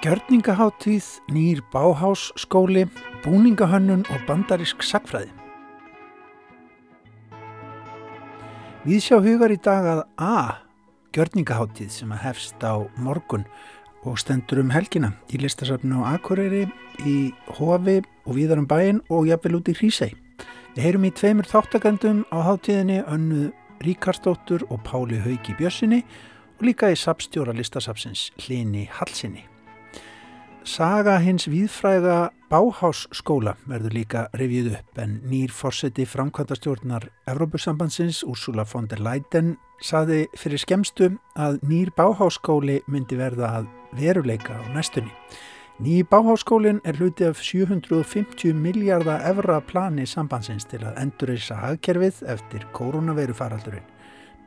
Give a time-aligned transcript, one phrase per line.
[0.00, 2.86] Gjörningaháttíð, nýr báhásskóli,
[3.20, 5.28] búningahönnun og bandarisk sagfræði.
[8.88, 10.64] Við sjá hugar í dag að A,
[11.12, 13.44] gjörningaháttíð sem að hefst á morgun
[14.08, 16.64] og stendur um helgina í listasafnu á Akureyri,
[17.04, 20.16] í Hofi og viðar um bæin og jafnvel út í Hrísei.
[20.72, 23.52] Við heyrum í tveimur þáttakandum á háttíðinni önnu
[23.84, 26.06] Ríkarsdóttur og Páli Hauki Bjössinni
[26.60, 29.46] og líka í sapstjóra listasafsins Hlini Hallsinni.
[30.68, 38.90] Saga hins viðfræga Báhásskóla verður líka revið upp en nýr fórseti framkvæmdastjórnar Evrópusambandsins Úrsula von
[38.90, 45.14] der Leyen saði fyrir skemstu að nýr Báhásskóli myndi verða að veruleika á næstunni.
[45.80, 52.68] Ný Báhásskólin er hluti af 750 miljardar evra plani sambandsins til að endurreysa hagkerfið eftir
[52.76, 53.88] koronaveirufaraldurinn,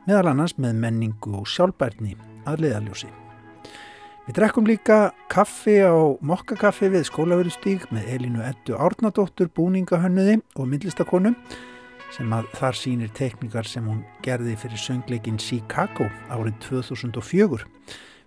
[0.08, 2.16] meðal annars með menningu og sjálfbærni
[2.48, 3.10] að leiðaljósi.
[4.24, 5.92] Við drekkum líka kaffi á
[6.24, 11.34] mokkakaffi við skólaverustík með Elinu Ettu Árnadóttur, búningahönnuði og myndlistakonu
[12.14, 17.66] sem að þar sínir tekníkar sem hún gerði fyrir söngleikin Chicago árið 2004.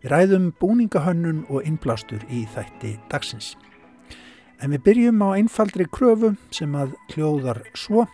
[0.04, 3.56] Við ræðum búningahönnun og innblástur í þætti dagsins.
[4.62, 8.06] En við byrjum á einfaldri kröfu sem að hljóðar svo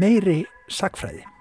[0.00, 1.31] meiri sakfræði.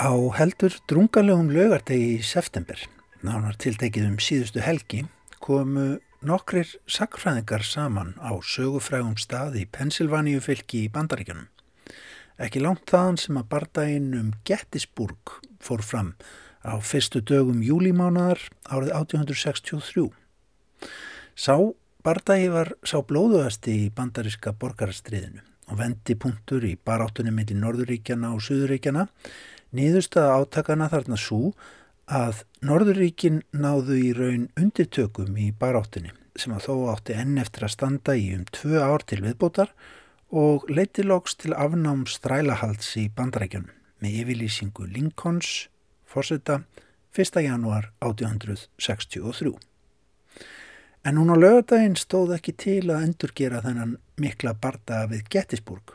[0.00, 2.78] Á heldur drungalegum lögardegi í september,
[3.20, 5.02] nánar tiltekið um síðustu helgi,
[5.44, 11.50] komu nokkrir sakfræðingar saman á sögufrægum stað í Pensilvaníu fylki í Bandaríkjunum.
[12.40, 16.14] Ekki langt þaðan sem að bardaginn um Gettysburg fór fram
[16.64, 18.40] á fyrstu dögum júlímánaðar
[18.72, 20.08] árið 1863.
[21.36, 21.60] Sá
[22.00, 28.40] bardagi var sá blóðuasti í bandaríska borgarastriðinu og vendi punktur í baráttunum millir Norðuríkjana og
[28.48, 29.10] Suðuríkjana
[29.76, 31.52] Nýðustaða átakana þarna svo
[32.10, 37.74] að Norðuríkin náðu í raun undirtökum í baráttunni sem að þó átti enn eftir að
[37.76, 39.70] standa í um tvö ár til viðbótar
[40.30, 43.70] og leiti loks til afnám strælahalds í bandarækjunum
[44.02, 45.68] með yfirlýsingu Lincolns
[46.10, 46.62] fórseta
[47.14, 47.42] 1.
[47.42, 49.54] januar 1863.
[51.04, 55.94] En hún á lögadaginn stóð ekki til að endurgera þennan mikla barda við Gettysburg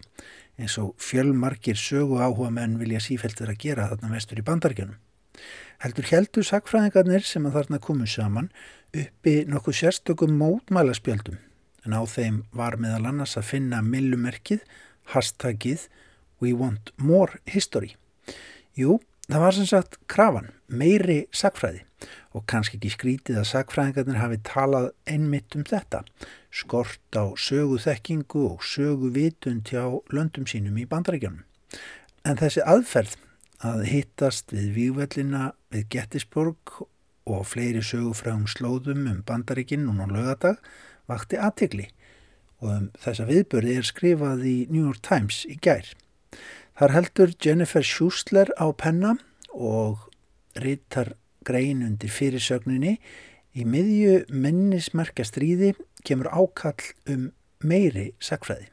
[0.59, 4.99] eins og fjölmarkir sögu áhuga menn vilja sífælt vera að gera þarna vestur í bandargjönum.
[5.83, 8.47] Heldur heldur sakfræðingarnir sem að þarna komu saman
[8.95, 11.41] uppi nokkuð sérstökum mótmælaspjöldum
[11.85, 14.63] en á þeim var meðal annars að finna millumerkið,
[15.13, 15.87] hashtagið
[16.41, 17.95] We want more history.
[18.75, 18.99] Jú,
[19.29, 21.85] það var sem sagt krafan, meiri sakfræði
[22.35, 26.03] og kannski ekki skrítið að sakfræðingarnir hafi talað einmitt um þetta,
[26.55, 29.83] skort á sögu þekkingu og sögu vitund hjá
[30.15, 31.43] löndum sínum í bandarækjunum.
[32.25, 33.17] En þessi aðferð
[33.65, 36.79] að hittast við vývellina við Gettysburg
[37.25, 40.61] og fleiri sögufrægum slóðum um bandaríkinn og nú lögadag
[41.09, 41.89] vakti aðtikli
[42.61, 45.87] og um þessa viðbörði er skrifað í New York Times í gær.
[46.75, 49.15] Þar heldur Jennifer Schuster á penna
[49.51, 50.09] og
[50.59, 51.15] rítar
[51.45, 52.97] grein undir fyrirsögninni
[53.55, 55.73] í miðju minnismerkja stríði
[56.05, 57.27] kemur ákall um
[57.65, 58.69] meiri sakfræði.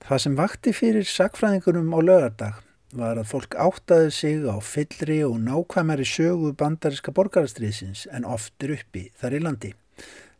[0.00, 2.60] Það sem vakti fyrir sakfræðingunum á lögardag
[2.96, 9.10] var að fólk áttaði sig á fyllri og nákvæmari sögu bandariska borgarastriðsins en oftur uppi
[9.20, 9.70] þar í landi.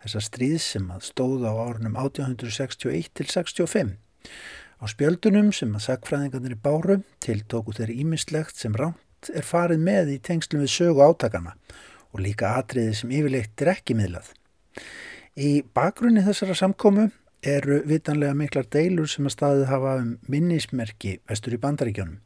[0.00, 3.93] Þessa stríð sem að stóða á árunum 1861 til 65.
[4.81, 10.15] Á spjöldunum sem að sakfræðingarnir í báru tiltóku þeirri ímislegt sem ránt er farið með
[10.16, 11.53] í tengslum við sögu átakana
[12.10, 14.32] og líka atriði sem yfirleitt er ekki miðlað.
[15.38, 17.04] Í bakgrunni þessara samkómu
[17.46, 22.18] eru vitanlega miklar deilur sem að staðið hafa um minnismerki vestur í bandaríkjónum,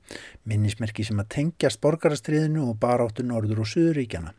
[0.48, 4.32] minnismerki sem að tengjast borgarastriðinu og baráttu norður og suðuríkjana.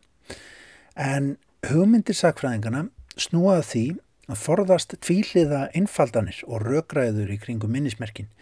[0.98, 1.36] En
[1.70, 3.84] hugmyndir sakfræðingana snúaða því
[4.26, 8.32] að forðast tvíliða innfaldanir og rökræður í kringum minnismerkin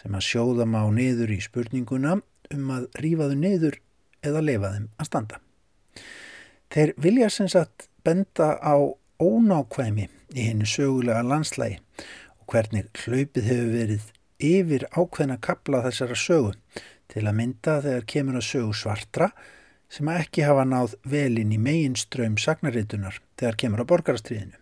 [0.00, 2.18] sem að sjóða má niður í spurninguna
[2.50, 3.78] um að rýfaðu niður
[4.26, 5.40] eða leifa þeim að standa.
[6.70, 8.74] Þeir vilja sem sagt benda á
[9.20, 11.78] ónákvæmi í hennu sögulega landslægi
[12.40, 14.06] og hvernig hlaupið hefur verið
[14.40, 16.54] yfir ákveðna kapla þessara sögu
[17.10, 19.30] til að mynda þegar kemur að sögu svartra
[19.90, 24.56] sem að ekki hafa náð velin í meginströym sagnaritunar þegar kemur að borgarastriðinu.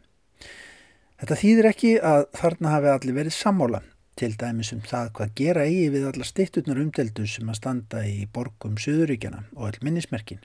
[1.19, 3.83] Þetta þýðir ekki að þarna hafi allir verið sammála
[4.19, 8.25] til dæmis um það hvað gera eigi við alla stitturnar umdeldu sem að standa í
[8.35, 10.41] borgum Suðuríkjana og all minnismerkin.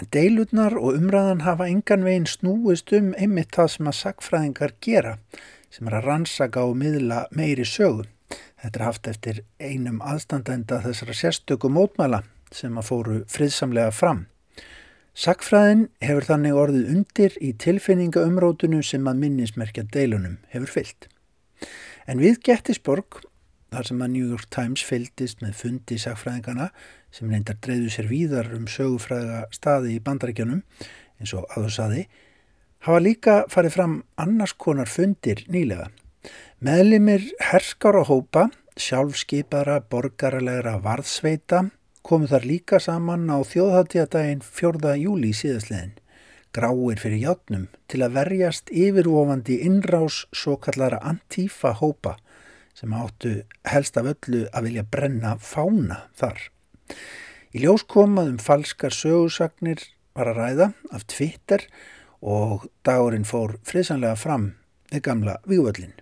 [0.00, 5.18] En deilurnar og umræðan hafa engan veginn snúist um einmitt það sem að sagfræðingar gera
[5.68, 8.08] sem er að rannsaka og miðla meiri sögum.
[8.62, 12.22] Þetta er haft eftir einum aðstandenda þessara sérstöku mótmæla
[12.54, 14.24] sem að fóru friðsamlega fram.
[15.12, 21.10] Sakfræðin hefur þannig orðið undir í tilfinningaumrótunu sem að minnismerkja deilunum hefur fyllt.
[22.08, 23.20] En við Gettisborg,
[23.68, 26.70] þar sem að New York Times fylgist með fundi sakfræðingana
[27.14, 30.62] sem reyndar dreyðu sér víðar um sögufræða staði í bandarækjanum,
[31.20, 32.04] eins og aðu saði,
[32.86, 35.90] hafa líka farið fram annars konar fundir nýlega.
[36.60, 38.48] Meðlimir herskára hópa,
[38.80, 41.66] sjálfskeipara, borgaralegra varðsveita
[42.06, 44.94] komu þar líka saman á þjóðháttíðadaginn 4.
[45.00, 45.96] júli síðastliðin,
[46.56, 52.16] gráir fyrir játnum til að verjast yfirvofandi innrás svo kallara antífa hópa
[52.74, 53.34] sem áttu
[53.68, 56.48] helst af öllu að vilja brenna fána þar.
[57.50, 59.82] Í ljós komaðum falskar sögursagnir
[60.14, 61.64] var að ræða af Twitter
[62.20, 64.52] og dagurinn fór friðsanlega fram
[64.92, 65.96] við gamla vývöldin.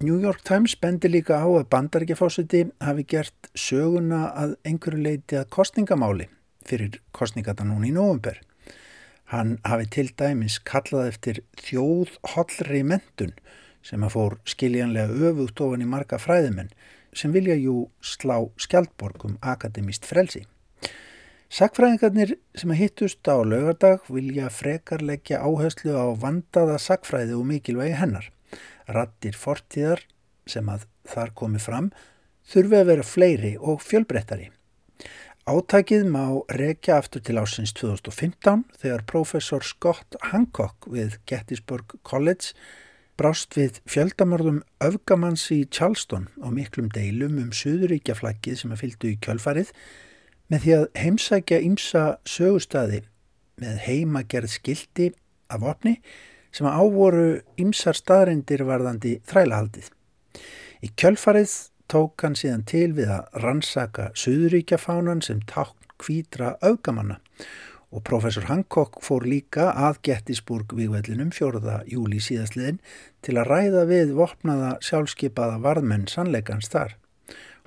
[0.00, 5.48] New York Times bendi líka á að bandaríkjafósiti hafi gert söguna að einhverju leiti að
[5.56, 6.28] kostningamáli
[6.68, 8.38] fyrir kostningata núna í nógumber.
[9.32, 13.34] Hann hafi til dæmis kallað eftir þjóð hollri mentun
[13.84, 16.70] sem að fór skiljanlega öfugt ofan í marga fræðimenn
[17.16, 20.44] sem vilja jú slá skjaldborgum akademist frelsi.
[21.48, 28.28] Sakfræðingarnir sem hittust á lögardag vilja frekar leggja áherslu á vandaða sakfræði og mikilvægi hennar.
[28.88, 30.04] Rattir fortíðar
[30.48, 31.88] sem að þar komi fram
[32.48, 34.50] þurfi að vera fleiri og fjölbrettari.
[35.48, 42.52] Átækið má rekja aftur til ásins 2015 þegar professor Scott Hancock við Gettysburg College
[43.18, 49.18] brást við fjöldamörðum öfgamanns í Charleston á miklum deilum um Suðuríkjaflaggið sem að fylgdu í
[49.24, 49.72] kjölfarið
[50.52, 53.00] með því að heimsækja ymsa sögustadi
[53.58, 55.08] með heimagerð skildi
[55.50, 55.96] af opni
[56.54, 57.26] sem að ávoru
[57.60, 59.90] ymsar staðrindir varðandi þrælahaldið.
[60.86, 61.56] Í kjölfarið
[61.90, 67.18] tók hann síðan til við að rannsaka Suðuríkjafánan sem takk kvítra augamanna
[67.88, 71.60] og professor Hancock fór líka að Gettisburg výgvellinum 4.
[71.88, 72.80] júli síðastliðin
[73.24, 76.96] til að ræða við vopnaða sjálfskeipaða varðmenn sannleikans þar.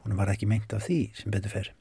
[0.03, 1.71] Hún var ekki meint af því sem betur fer.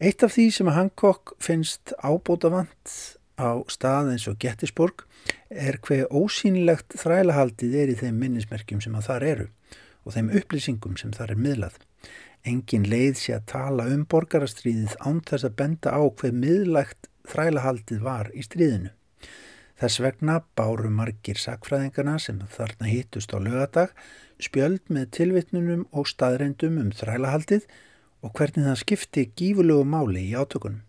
[0.00, 2.96] Eitt af því sem að Hancock finnst ábótavant
[3.40, 5.06] á stað eins og Gettisburg
[5.48, 9.48] er hver ósýnilegt þrælahaldið er í þeim minnismerkjum sem að þar eru
[10.02, 11.76] og þeim upplýsingum sem þar er miðlað.
[12.42, 18.04] Engin leið sé að tala um borgarastriðið án þess að benda á hver miðlægt þrælahaldið
[18.04, 18.92] var í stríðinu.
[19.82, 23.96] Þess vegna báru margir sakfræðingarna sem þarna hittust á lögadag
[24.42, 27.66] spjöld með tilvittnunum og staðreindum um þrælahaldið
[28.22, 30.82] og hvernig það skipti gífulegu máli í átökunum.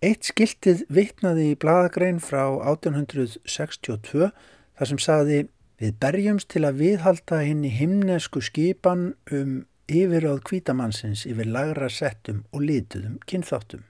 [0.00, 5.42] Eitt skiltið vittnaði í bladagrein frá 1862 þar sem saði
[5.80, 9.54] við berjumst til að viðhalda hinn í himnesku skipan um
[9.90, 13.89] yfiráð kvítamannsins yfir lagra settum og lituðum kynþáttum.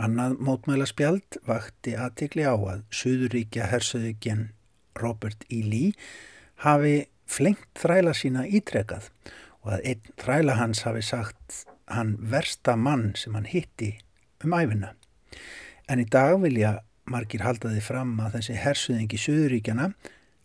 [0.00, 4.46] Annað mótmæla spjald vakti aðtikli á að Suðuríkja hersöðugjen
[4.96, 5.58] Robert E.
[5.60, 5.92] Lee
[6.64, 9.10] hafi flengt þræla sína ítrekað
[9.60, 11.58] og að einn þræla hans hafi sagt
[11.92, 13.90] hann versta mann sem hann hitti
[14.40, 14.94] um æfina.
[15.92, 19.90] En í dag vilja margir halda því fram að þessi hersuðingi Suðuríkjana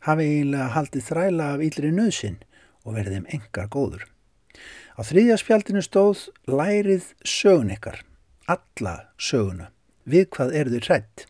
[0.09, 2.41] hafi eiginlega haldið þræla af yllri nöðsinn
[2.83, 4.03] og verðið um engar góður.
[4.99, 8.03] Á þriðja spjaldinu stóð lærið sögun ykkar,
[8.47, 9.71] alla söguna.
[10.07, 11.27] Við hvað eru þau hrætt?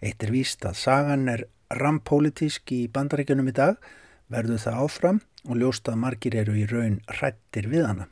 [0.00, 1.44] Eitt er víst að sagan er
[1.76, 3.76] rampolítísk í bandaríkjunum í dag,
[4.32, 8.06] verður það áfram og ljóst að margir eru í raun hrættir við hana,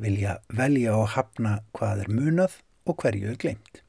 [0.00, 3.82] vilja velja og hafna hvað er munað og hverju er glemt.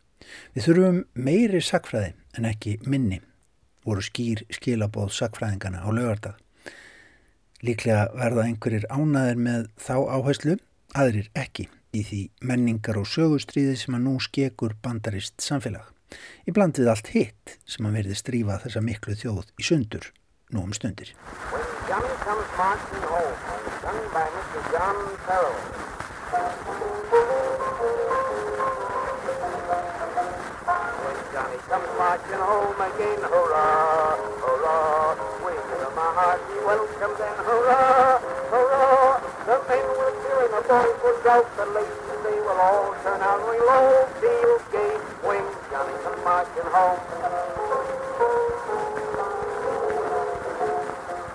[0.55, 3.19] Við þurfum meiri sakfræði en ekki minni,
[3.85, 6.39] voru skýr skilabóð sakfræðingana á lögardag.
[7.61, 10.57] Líklega verða einhverjir ánaðir með þá áherslu,
[10.97, 15.85] aðrir ekki í því menningar og sögustríði sem að nú skekur bandarist samfélag.
[16.47, 20.11] Í blandið allt hitt sem að verði strífa þessa miklu þjóð í sundur
[20.51, 21.13] nú um stundir.
[37.41, 38.19] Hurrah,
[38.51, 39.21] hurrah.
[39.45, 40.00] The men
[40.71, 45.91] will cheer and the ladies they will all turn out, all feel gay when Johnny
[45.99, 46.95] comes marching home.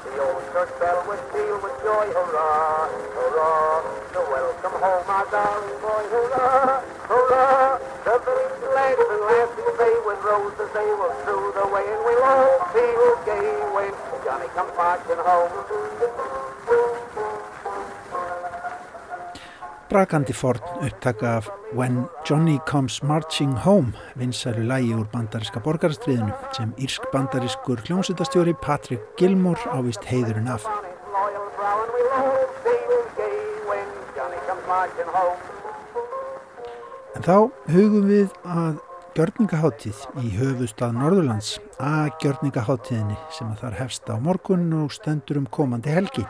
[0.09, 3.85] The old church bell would peal with joy, hurrah, hurrah,
[4.17, 7.77] to welcome home our darling boy, hurrah, hurrah.
[8.09, 12.25] The village lads and lasses, they with roses, they will through the way, and we'll
[12.25, 13.93] all feel gay when
[14.25, 16.96] Johnny comes marching home.
[19.97, 26.75] Brakandi forn upptaka af When Johnny Comes Marching Home vinsælu lægi úr bandariska borgarastriðinu sem
[26.79, 30.67] írsk bandariskur hljómsutastjóri Patrick Gilmore ávist heiðurinn af.
[37.17, 38.77] En þá hugum við að
[39.17, 45.49] gjörningaháttíð í höfustad Norðurlands að gjörningaháttíðinni sem að þar hefst á morgun og stendur um
[45.49, 46.29] komandi helgi.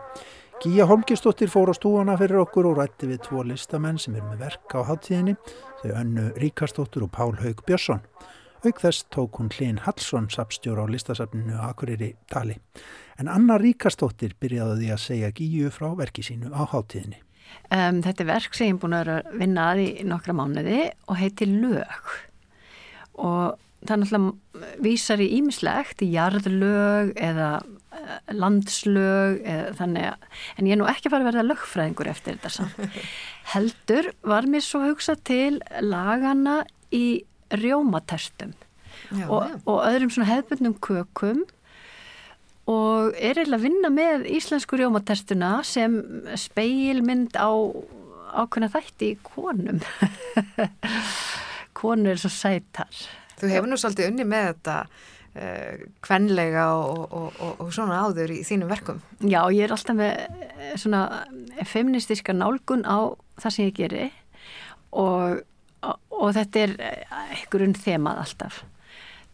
[0.57, 4.47] Gíja Holmgistóttir fór á stúana fyrir okkur og rætti við tvo listamenn sem er með
[4.47, 5.35] verk á háttíðinni,
[5.83, 8.01] þau önnu Ríkarstóttir og Pál Haug Björnsson.
[8.65, 12.57] Auk þess tók hún Hlinn Hallsson sapstjóra á listasafninu Akureyri tali.
[13.21, 17.21] En Anna Ríkarstóttir byrjaði því að segja Gíju frá verki sínu á háttíðinni.
[17.69, 21.21] Um, þetta er verk sem ég er búin að vinna að í nokkra mánuði og
[21.21, 22.11] heiti Lög
[23.17, 27.51] og það náttúrulega vísar í ímislegt í jarðlög eða
[28.35, 32.53] landslög eða þannig að, en ég er nú ekki farið að verða lögfræðingur eftir þetta
[32.57, 33.03] samt.
[33.55, 35.51] Heldur var mér svo hugsað til
[35.85, 36.61] lagana
[36.95, 37.25] í
[37.55, 38.57] rjómaterstum
[39.29, 41.45] og, og öðrum svona hefðbundnum kökum
[42.67, 46.01] og er eiginlega að vinna með íslensku rjómaterstuna sem
[46.39, 47.51] speilmynd á
[48.37, 49.79] ákveðna þætti í konum.
[51.79, 52.91] konur er svo sætar.
[53.37, 54.77] Þú hefur nú svolítið unni með þetta
[56.05, 59.03] kvenlega og, og, og, og svona áður í þínum verkum.
[59.21, 61.03] Já, ég er alltaf með eh, svona
[61.69, 63.13] feministiska nálgun á
[63.43, 64.07] það sem ég geri
[64.97, 66.75] og þetta er
[67.35, 68.63] einhverjum þemað alltaf.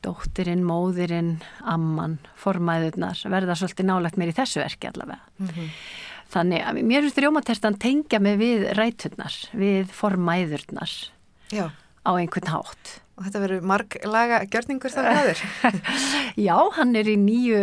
[0.03, 1.37] Dóttirinn, móðirinn,
[1.71, 5.23] amman, formæðurnar verða svolítið nálagt mér í þessu verki allavega.
[5.39, 5.69] Mm -hmm.
[6.33, 10.93] Þannig að mér finnst rjómaterstan tengja mig við ræturnar, við formæðurnar
[11.53, 11.71] Já.
[12.03, 13.03] á einhvern hátt.
[13.23, 15.41] Og þetta verður marg laga gjörningur þá aður?
[16.49, 17.61] Já, hann er í nýju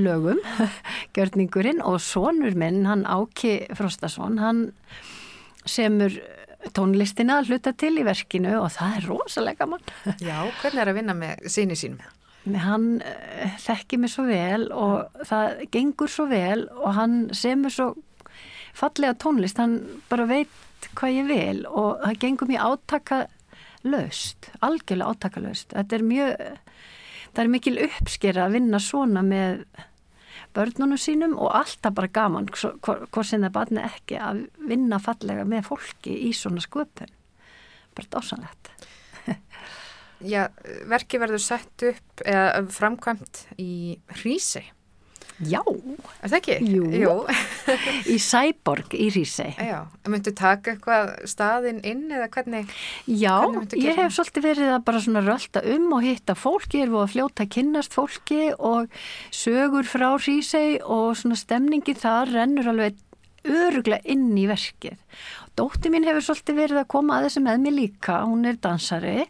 [0.00, 0.38] lögum,
[1.18, 4.62] gjörningurinn og sonur minn, hann Áki Frostason, hann
[5.68, 6.16] semur
[6.72, 9.84] tónlistina að hluta til í verkinu og það er rosalega mann.
[10.24, 12.00] Já, hvernig er að vinna með síni sínum?
[12.64, 17.90] Hann uh, þekki mig svo vel og það gengur svo vel og hann semur svo
[18.72, 23.22] fallega tónlist, hann bara veit hvað ég vil og það gengur mjög átaka
[23.86, 25.72] löst, algjörlega átaka löst.
[25.72, 26.44] Þetta er mjög,
[27.32, 29.64] það er mikil uppskera að vinna svona með
[30.56, 35.68] börnunum sínum og alltaf bara gaman hvort sem það barni ekki að vinna fallega með
[35.70, 37.12] fólki í svona sköpun.
[37.96, 38.70] Bara dásanlegt
[40.32, 40.46] Já,
[40.88, 44.62] verki verður sett upp eða framkvæmt í Hrísi
[45.48, 45.60] Já.
[46.22, 46.56] Er það ekki?
[46.70, 46.86] Jú.
[47.02, 47.14] Jú.
[48.14, 49.52] í Sæborg í Rýsei.
[49.72, 49.80] Já.
[50.10, 52.72] Myndu taka eitthvað staðinn inn eða hvernig?
[53.06, 56.92] Já, hvernig ég hef svolítið verið að bara svona rölda um og hitta fólki, er
[56.92, 58.92] búin að fljóta að kynnast fólki og
[59.34, 63.00] sögur frá Rýsei og svona stemningi þar rennur alveg
[63.42, 64.98] öruglega inn í verkið.
[65.58, 69.24] Dótti mín hefur svolítið verið að koma að þessu með mig líka, hún er dansari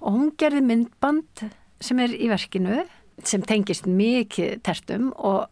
[0.00, 1.48] og hún gerði myndband
[1.82, 2.84] sem er í verkinu
[3.24, 5.46] sem tengist mikið tertum og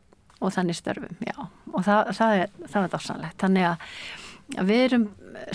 [0.44, 1.34] og þannig störfum, já.
[1.72, 5.04] Og það, það er, er dásanlegt þannig að við erum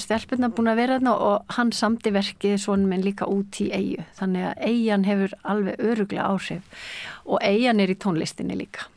[0.01, 4.05] stelpunna búin að vera þarna og hann samti verkið svona minn líka út í eigu
[4.17, 6.88] þannig að eigan hefur alveg öruglega áhrif
[7.25, 8.89] og eigan er í tónlistinni líka.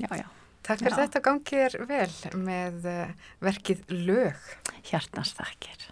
[0.00, 0.26] Já, já.
[0.66, 1.22] Takk fyrir þetta.
[1.24, 4.52] Gangið er vel með eh, verkið lög.
[4.86, 5.90] Hjartans takkir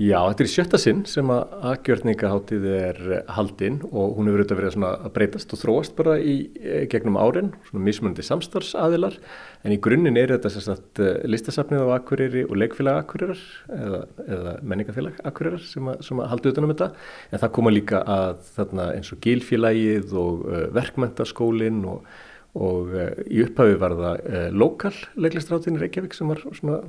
[0.00, 3.00] Já, þetta er sjötta sinn sem að aðgjörningaháttið er
[3.36, 7.50] haldinn og hún hefur auðvitað verið að breytast og þróast bara í eh, gegnum árin,
[7.66, 9.18] svona mismunandi samstarfsaðilar,
[9.60, 13.44] en í grunninn er þetta sérstætt eh, listasafnið á Akureyri og leikfélag Akureyrar
[13.76, 16.90] eða, eða menningafélag Akureyrar sem að, að halda utanum þetta,
[17.28, 22.08] en það koma líka að þarna eins og gilfélagið og uh, verkmentaskólinn og,
[22.56, 26.80] og uh, í upphafi var það uh, lokal leiklistrátinni Reykjavík sem var svona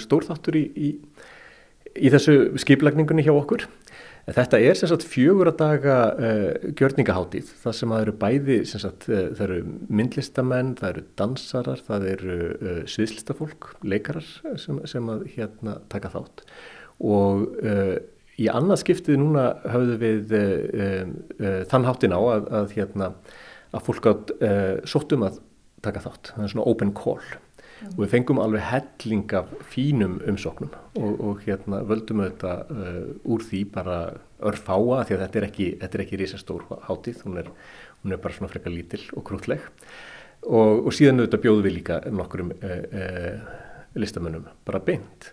[0.00, 0.94] stórþáttur í, í
[1.98, 3.66] í þessu skiplagningunni hjá okkur.
[4.28, 7.48] En þetta er sem sagt fjögur að daga uh, gjörningaháttíð.
[7.62, 9.60] Það sem að eru bæði, sem sagt, uh, það eru
[10.00, 14.28] myndlistamenn, það eru dansarar, það eru uh, sviðslistafólk, leikarar
[14.60, 16.44] sem, sem að hérna taka þátt.
[16.98, 17.46] Og
[18.38, 20.32] í annað skiptið núna hafðu við
[21.70, 23.08] þann háttin á að, að, hérna,
[23.70, 24.32] að fólk átt
[24.90, 25.38] sóttum að
[25.86, 26.32] taka þátt.
[26.32, 27.22] Það er svona open call
[27.86, 33.44] og við fengum alveg helling af fínum umsóknum og, og hérna völdum auðvitað uh, úr
[33.46, 33.98] því bara
[34.38, 37.50] örfáa því að þetta er ekki, þetta er ekki risastór hátíð, hún er,
[38.02, 39.64] hún er bara svona frekar lítill og krútleg
[40.46, 43.56] og, og síðan auðvitað bjóðum við líka nokkurum uh, uh,
[43.98, 45.32] listamönnum bara beint.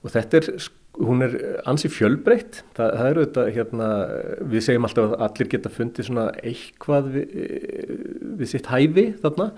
[0.00, 0.68] Og þetta er,
[1.00, 1.36] hún er
[1.68, 3.90] ansi fjölbreytt, það, það er auðvitað hérna,
[4.52, 7.94] við segjum alltaf að allir geta fundið svona eitthvað við, uh,
[8.40, 9.50] við sitt hæfi þarna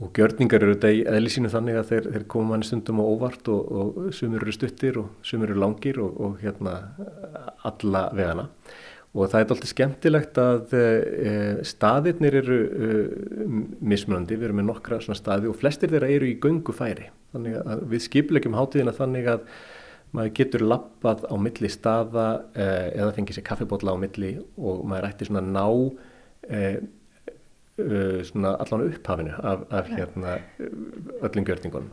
[0.00, 3.50] og gjörningar eru þetta í eðlisínu þannig að þeir, þeir koma manni stundum á óvart
[3.52, 6.76] og, og sumur eru stuttir og sumur eru langir og, og hérna
[7.68, 8.46] alla vegana.
[9.10, 10.84] Og það er alltaf skemmtilegt að e,
[11.66, 13.00] staðirnir eru e,
[13.82, 17.58] mismunandi, við erum með nokkra svona staði og flestir þeirra eru í göngu færi þannig
[17.60, 19.42] að við skiplegjum hátíðina þannig að
[20.14, 25.10] maður getur lappað á milli staða e, eða fengið sér kaffibotla á milli og maður
[25.10, 25.66] ætti svona ná
[28.28, 30.38] svona allan upphafinu af, af hérna
[31.22, 31.90] öllum gjörningunum.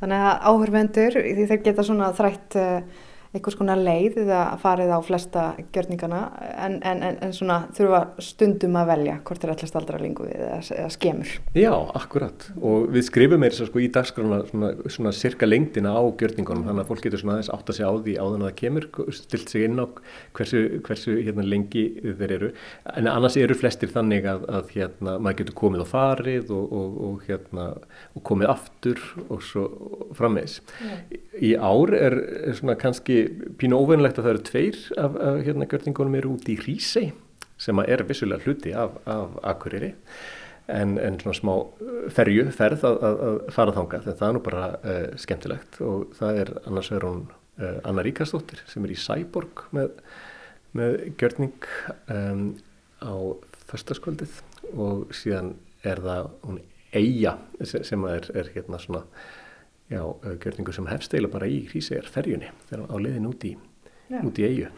[0.00, 2.58] Þannig að áhörvendur, því þeir geta svona þrætt
[3.30, 6.20] einhvers konar leið eða farið á flesta gjörningana
[6.66, 10.56] en, en, en svona þurfa stundum að velja hvort er allast aldra lingu við eða,
[10.74, 11.34] eða skemur.
[11.54, 11.70] Já,
[12.00, 16.66] akkurat og við skrifum eins og sko í dagskrana svona, svona cirka lengdina á gjörningunum
[16.66, 18.88] þannig að fólk getur svona aðeins átt að segja á því áðan að það kemur,
[19.20, 19.86] stilt sig inn á
[20.34, 22.50] hversu, hversu hérna, lengi þeir eru
[22.96, 26.98] en annars eru flestir þannig að, að hérna, maður getur komið á farið og, og,
[27.06, 27.70] og, hérna,
[28.18, 29.68] og komið aftur og svo
[30.18, 30.58] frammeins.
[31.38, 32.18] Í ár er,
[32.50, 33.19] er svona kannski
[33.60, 37.10] pínu óveinlegt að það eru tveir af, af hérna gjörningunum eru út í Hrísei
[37.60, 39.92] sem er vissulega hluti af, af Akureyri
[40.70, 44.42] en, en svona smá uh, ferju ferð að, að, að fara þanga þetta er nú
[44.46, 47.22] bara uh, skemmtilegt og það er annars er hún
[47.60, 49.92] uh, Anna Ríkastóttir sem er í Sæborg með,
[50.78, 51.70] með gjörning
[52.14, 52.44] um,
[53.02, 53.14] á
[53.70, 54.40] förstaskvöldið
[54.74, 55.54] og síðan
[55.86, 56.60] er það hún
[56.90, 59.04] Eija sem er, er hérna svona
[59.90, 60.02] já,
[60.42, 63.54] gjörningu sem hefst eila bara í hrísegar ferjunni þegar á leiðin út í,
[64.22, 64.74] út í eigu.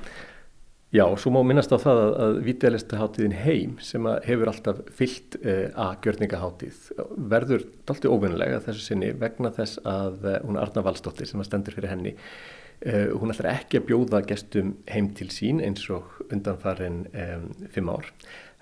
[0.93, 5.39] Já, og svo má minnast á það að, að Vítiðalistaháttíðin heim sem hefur alltaf fyllt
[5.41, 6.81] uh, að gjörningaháttíð
[7.33, 11.79] verður dalti óvinnilega þessu sinni vegna þess að uh, hún Arna Valstóttir sem að stendur
[11.79, 12.13] fyrir henni
[12.87, 17.51] uh, hún ætlar ekki að bjóða gestum heim til sín eins og undan farin um,
[17.73, 18.09] fimm ár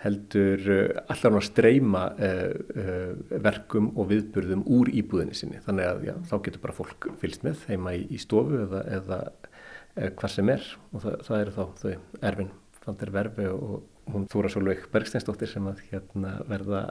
[0.01, 5.61] heldur uh, allar hann að streyma uh, verkum og viðburðum úr íbúðinni sinni.
[5.67, 9.21] Þannig að já, þá getur bara fólk fylgst með heima í, í stofu eða, eða
[10.17, 10.67] hvað sem er.
[10.95, 11.95] Og það, það eru þá þau
[12.31, 13.81] erfin fandir verfi og
[14.11, 16.87] hún Þóra Solveig Bergsteinsdóttir sem að hérna verða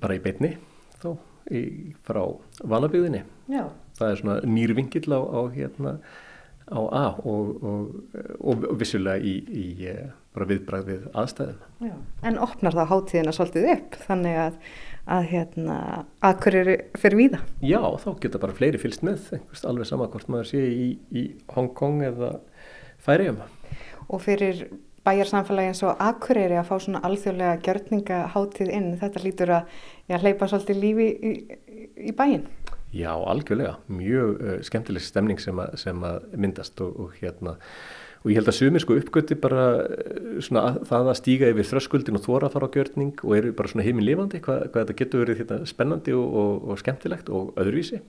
[0.00, 0.54] bara í beitni
[0.98, 1.10] þá
[1.54, 1.60] í,
[2.06, 2.22] frá
[2.64, 3.22] vanabíðinni
[3.98, 5.98] það er svona nýrvingill á, á hérna
[6.68, 7.92] á A og, og,
[8.40, 9.64] og, vissulega í, í
[10.36, 11.62] bara viðbræð við aðstæðum.
[11.88, 11.94] Já.
[12.28, 14.58] En opnar það hátíðina svolítið upp þannig að,
[15.16, 15.78] að hérna,
[16.52, 17.40] eru fyrir víða?
[17.64, 21.24] Já, þá geta bara fleiri fylst með, einhvers alveg sama hvort maður sé í, í
[21.54, 22.36] Hong Kong eða
[23.02, 23.40] Færiðum.
[24.08, 24.66] Og fyrir
[25.08, 29.76] bæjarsamfélagi eins og Akureyri að fá svona alþjóðlega gjörningahátíð inn, þetta lítur að
[30.10, 31.32] já, hleypa svolítið lífi í,
[32.10, 32.44] í bæin?
[32.94, 33.76] Já, algjörlega.
[33.92, 37.58] Mjög uh, skemmtileg stemning sem, a, sem að myndast og, og hérna
[38.24, 41.68] og ég held að sumir sko uppgötti bara eh, svona að, það að stíga yfir
[41.68, 44.82] þröskuldin og þóra að fara á gjörning og eru bara svona heiminn lifandi hvað, hvað
[44.82, 48.02] þetta getur verið hérna spennandi og, og, og skemmtilegt og öðruvísi.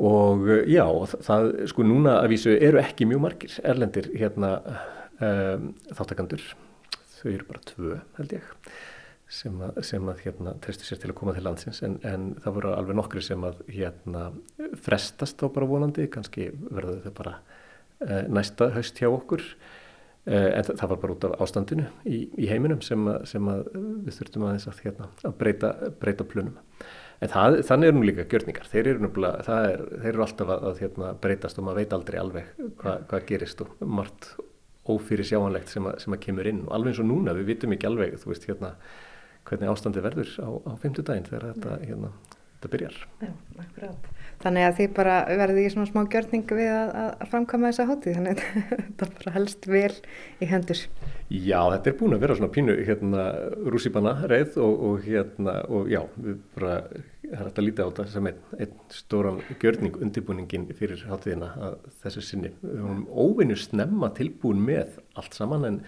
[0.00, 0.84] Og eh, já
[1.28, 4.56] það sko núna að vísu eru ekki mjög margir erlendir hérna
[5.20, 6.42] um, þáttakandur
[7.18, 8.50] þau eru bara tvö held ég
[9.28, 11.82] sem að, sem að hérna trestu sér til að koma til landsins.
[11.86, 14.28] En, en það voru alveg nokkri sem að hérna
[14.84, 16.06] frestast þá bara vonandi.
[16.12, 17.38] Kannski verður þau bara
[18.04, 19.42] Eh, næsta haust hjá okkur.
[20.26, 23.62] Eh, en það var bara út af ástandinu í, í heiminum sem, að, sem að
[24.04, 25.70] við þurftum aðeins að, hérna, að breyta,
[26.02, 26.58] breyta plunum.
[27.22, 30.66] En það, þannig er nú líka gjörningar, þeir eru, nefnilega, er, þeir eru alltaf að,
[30.82, 32.50] hérna, breytast og maður veit aldrei alveg
[32.82, 34.28] hva, hvað gerist og margt
[34.86, 36.64] ófyrir sjáanlegt sem, sem að kemur inn.
[36.66, 38.74] Og alveg eins og núna við vitum ekki alveg veist, hérna,
[39.46, 42.12] hvernig ástandi verður á, á fymtudaginn þegar þetta, hérna,
[42.56, 43.00] þetta byrjar.
[43.22, 43.32] Já,
[43.62, 44.12] akkurát.
[44.42, 48.16] Þannig að þið bara verði í svona smá gjörning við að, að framkama þessa hátíð,
[48.18, 49.92] þannig að þetta bara helst vel
[50.42, 50.82] í hendur.
[51.26, 53.22] Já, þetta er búin að vera svona pínu hérna
[53.72, 56.74] rússipanna reið og, og hérna og já, við bara,
[57.24, 61.48] það er hægt að líta á þetta sem einn, einn stóran gjörning undirbúningin fyrir hátíðina
[61.70, 62.52] að þessu sinni.
[62.60, 65.80] Við höfum óvinnu snemma tilbúin með allt saman en,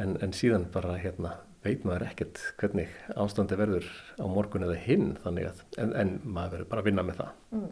[0.00, 5.10] en, en síðan bara hérna veit maður ekkert hvernig ástandi verður á morgun eða hinn
[5.20, 7.34] þannig að, en, en maður verður bara að vinna með það.
[7.56, 7.66] Mm.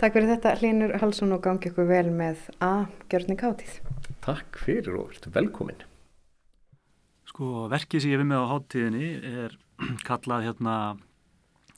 [0.00, 3.76] Takk fyrir þetta Linur Halsson og gangi ykkur vel með að gjörning átíð.
[4.24, 5.84] Takk fyrir og verður velkomin.
[7.30, 9.12] Sko verkið sem ég við með á hátíðinni
[9.44, 9.56] er
[10.08, 10.76] kallað hérna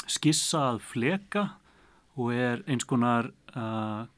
[0.08, 1.50] skissað fleka
[2.16, 4.08] og er eins konar uh,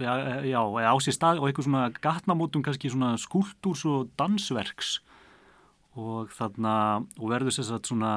[0.00, 0.12] já,
[0.46, 4.98] já, á sér stað og eitthvað svona gatnamótum kannski svona skúltúrs og dansverks
[5.98, 6.74] og þarna
[7.18, 8.12] og verður sérstaklega svona,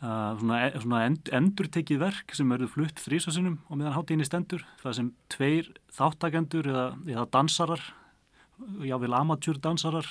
[0.00, 4.64] uh, svona, e, svona end, endurtekið verk sem verður flutt þrísasunum og meðan hátíðinni stendur
[4.80, 7.84] það sem tveir þáttakendur eða, eða dansarar
[8.86, 10.08] jável amatjúrdansarar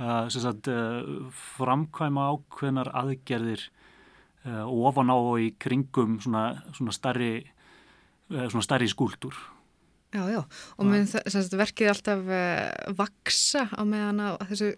[0.00, 1.28] uh, sérstaklega uh,
[1.58, 3.68] framkvæma ákveðnar aðgerðir
[4.46, 7.32] uh, ofan á og í kringum svona, svona starri,
[8.32, 9.36] uh, svona starri skúldur.
[10.08, 10.38] Já, já,
[10.80, 11.04] og mun
[11.60, 14.70] verkið alltaf uh, vaksa á meðan á þessu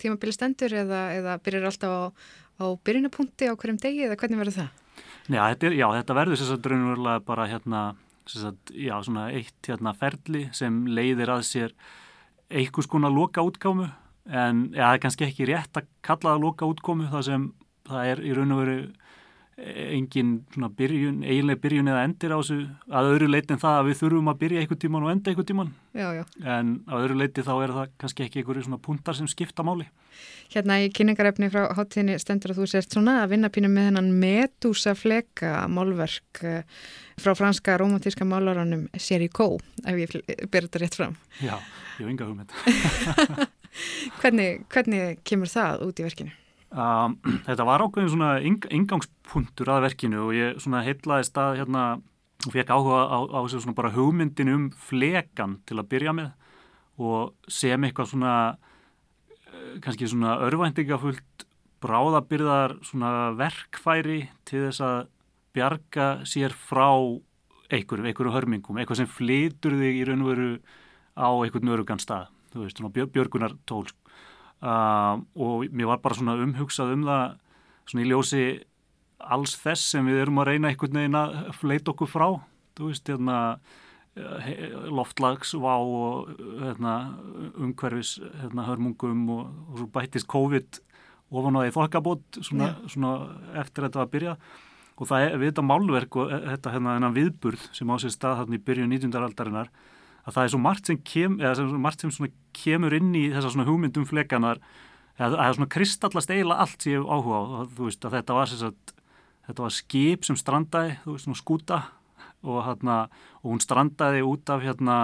[0.00, 2.00] tímabili stendur eða, eða byrjar alltaf á,
[2.64, 4.70] á byrjunapunkti á hverjum degi eða hvernig verður það?
[5.28, 7.82] Já, þetta, já, þetta verður sérstaklega bara hérna,
[8.24, 11.76] sagt, já, svona eitt hérna, ferli sem leiðir að sér
[12.48, 13.90] einhvers konar loka útgámu
[14.30, 17.46] en já, það er kannski ekki rétt að kalla það loka útgámu það sem
[17.90, 18.78] það er í raun og veru
[19.60, 23.88] engin svona byrjun, eiginlega byrjun eða endir á þessu að öðru leiti en það að
[23.90, 26.22] við þurfum að byrja einhver tíman og enda einhver tíman já, já.
[26.54, 29.88] en á öðru leiti þá er það kannski ekki einhverju svona puntar sem skipta máli
[30.50, 34.10] Hérna í kynningarefni frá háttíðinni stendur að þú sért svona að vinna pínum með hennan
[34.22, 36.64] Medusa fleka málverk eh,
[37.20, 39.52] frá franska romantíska málaranum Seri Kó,
[39.84, 40.18] ef ég
[40.50, 41.58] ber þetta rétt fram Já,
[42.00, 42.56] ég enga hugmynd
[44.20, 46.39] hvernig, hvernig kemur það út í verkinu?
[46.70, 47.16] Um,
[47.48, 51.84] þetta var ákveðin svona ingangspunktur að verkinu og ég svona heitlaði stað hérna
[52.46, 56.30] og fekk áhuga á, á þessu svona bara hugmyndin um flekan til að byrja með
[57.00, 61.46] og sem eitthvað svona eh, kannski svona örvæntingafullt
[61.80, 64.98] bráðabyrðar svona verkfæri til þess að
[65.56, 66.90] bjarga sér frá
[67.70, 70.50] einhverju, einhverju hörmingum, eitthvað sem flytur þig í raun og veru
[71.16, 73.99] á einhvern örugan stað, þú veist, svona björgunar tólsk
[74.62, 77.36] uh, og mér var bara svona umhugsað um það
[77.90, 78.44] svona í ljósi
[79.20, 82.28] alls þess sem við erum að reyna einhvern veginn að fleita okkur frá
[82.78, 83.40] þú veist, hérna
[84.90, 86.94] loftlagsvá og hérna,
[87.54, 90.80] umhverfis hérna, hörmungum og, og bættist COVID
[91.30, 93.12] ofan á því þokkabót svona, svona
[93.60, 94.34] eftir þetta að byrja
[95.00, 98.58] og það er við þetta málverk og þetta hérna, viðburð sem á sér stað hérna
[98.58, 99.14] í byrju 19.
[99.14, 99.70] aldarinnar
[100.30, 104.06] að það er svo margt sem, kem, sem, margt sem kemur inn í þessar hugmyndum
[104.08, 104.62] flekanar
[105.20, 107.44] að það er svona kristallast eiginlega allt sem ég hef áhuga á.
[107.76, 108.92] Veist að þetta var, sagt,
[109.48, 111.80] þetta var skip sem strandaði, veist, skúta
[112.40, 113.00] og, hérna,
[113.42, 115.00] og hún strandaði út af hérna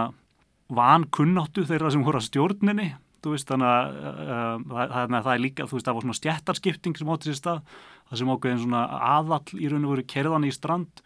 [0.72, 2.94] vankunnáttu þeirra sem voru að stjórninni
[3.26, 7.38] veist, þannig að uh, það, það er líka, það var svona stjættarskipting sem átti sér
[7.40, 7.72] stað,
[8.06, 8.82] það sem ákveðin svona
[9.16, 11.02] aðall í raun og veru kerðan í strand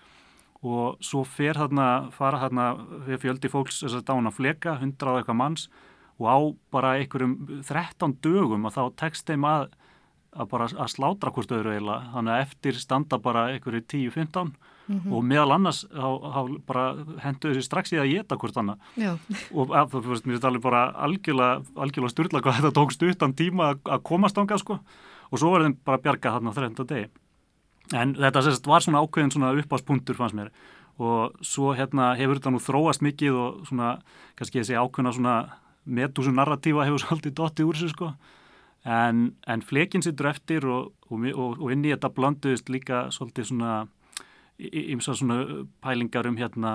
[0.61, 2.67] og svo fer þarna, fara þarna
[3.07, 5.69] við fjöldi fólks þess að dána fleka, hundrað eitthvað manns
[6.21, 6.39] og á
[6.75, 9.71] bara einhverjum 13 dögum að þá tekst þeim að,
[10.37, 14.99] að bara að slátra hvort öðru eiginlega, þannig að eftir standa bara einhverju 10-15 mm
[14.99, 15.15] -hmm.
[15.17, 15.81] og meðal annars
[17.25, 18.85] hendur þessi strax í að geta hvort annað.
[19.55, 23.75] Og að, þú veist, mér alveg bara algjörlega, algjörlega styrla hvað þetta tókst utan tíma
[23.85, 24.81] að komast ánga sko.
[25.31, 27.09] Og svo verður þeim bara bjarga þarna 13 degi
[27.97, 30.53] En þetta sérst, var svona ákveðin svona uppáspunktur fannst mér.
[31.01, 33.95] Og svo hérna hefur þetta nú þróast mikið og svona
[34.39, 35.37] kannski þessi ákveðina svona
[35.85, 38.13] metúsu narratífa hefur svolítið dottið úr sig sko.
[38.87, 43.51] En, en flekin sittur eftir og, og, og, og inn í þetta blanduðist líka svolítið
[43.51, 43.75] svona
[44.61, 46.73] ymsa svona pælingar um hérna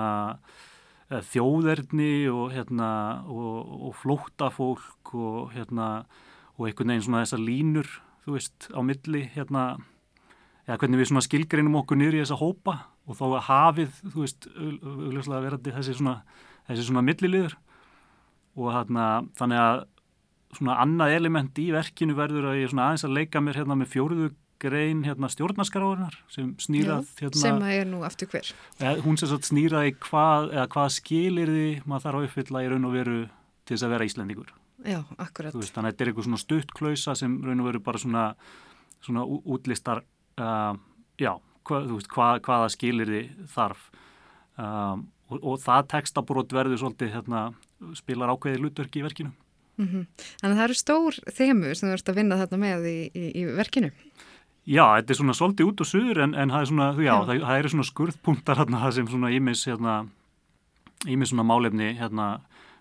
[1.10, 2.90] eh, þjóðerni og hérna
[3.26, 6.06] og flóttafólk og hérna
[6.56, 7.90] og einhvern veginn svona þessar línur
[8.24, 9.64] þú veist á milli hérna
[10.66, 12.76] eða hvernig við skilgreinum okkur niður í þessa hópa
[13.06, 16.16] og þá að hafið, þú veist, auðvitað verandi þessi svona,
[16.66, 17.54] þessi svona milliliður.
[18.56, 19.84] Og þarna, þannig að
[20.56, 23.92] svona annað element í verkinu verður að ég svona aðeins að leika mér hérna með
[23.92, 24.28] fjóruðu
[24.62, 28.52] grein hérna stjórnaskaráðunar sem snýrað hérna, sem að er nú aftur hver.
[28.80, 32.88] Eða, hún sem snýraði hvað, eða hvað skilir því maður þarf að uppfylla í raun
[32.88, 33.18] og veru
[33.66, 34.54] til þess að vera íslendingur.
[34.86, 35.56] Já, akkurat.
[35.56, 38.24] Veist, Þannig að þetta er eitthvað svona stuttklausa sem raun og veru bara svona,
[39.04, 40.02] svona útlistar
[40.40, 40.76] uh,
[41.20, 41.32] já,
[41.66, 43.88] hvað, veist, hvað, hvaða skilir þið þarf
[44.60, 47.42] um, og, og það textabrót verður svolítið hérna,
[47.98, 49.34] spilar ákveði lutverki í verkinu.
[49.76, 50.04] Mm -hmm.
[50.40, 53.24] Þannig að það eru stór þemu sem þú ert að vinna þarna með í, í,
[53.42, 53.90] í verkinu.
[54.66, 57.16] Já, þetta er svona svolítið út og suður en, en það er svona, já, já.
[57.26, 59.94] Það, það eru svona skurðpunktar hérna, það sem svona ímis hérna,
[61.06, 62.40] ímis svona málefni hérna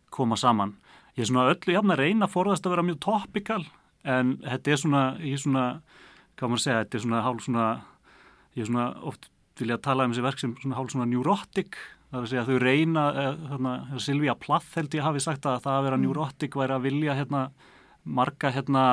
[0.10, 0.74] koma saman.
[1.16, 3.66] Ég er svona öllu jafn að reyna að forðast að vera mjög toppikal
[4.04, 5.66] en þetta er svona, ég er svona
[6.36, 7.68] hvað maður segja, þetta er svona hálf svona,
[8.56, 11.78] ég er svona oft vilja að tala um þessi verk sem svona hálf svona neurotic,
[12.10, 15.48] það er að segja að þau reyna, eh, þarna, Silvíja Plath held ég hafi sagt
[15.48, 16.06] að það að vera mm.
[16.08, 17.46] neurotic væri að vilja hérna
[18.06, 18.84] marga hérna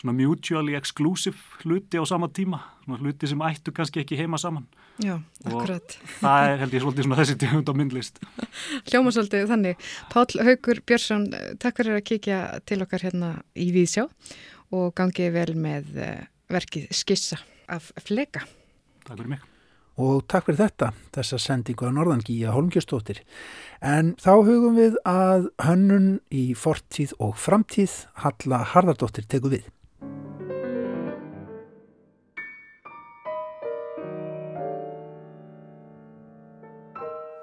[0.00, 4.66] svona mutually exclusive hluti á sama tíma, svona hluti sem ættu kannski ekki heima saman.
[5.02, 5.96] Já, akkurat.
[5.98, 8.20] Og það er held ég svolítið svona þessi tegund á myndlist.
[8.90, 9.88] Hljóma svolítið þannig.
[10.12, 11.24] Pál Haugur Björnsson,
[11.62, 14.06] takk fyrir að kíkja til okkar hérna í Víðsjá
[14.74, 18.44] og gangið vel með eh, verkið skissa af fleka.
[19.04, 19.50] Takk fyrir mig.
[19.94, 23.20] Og takk fyrir þetta, þessa sendingu að Norðangíja Holmgjörnstóttir.
[23.78, 29.70] En þá hugum við að hönnun í fortíð og framtíð Halla Harðardóttir teku við.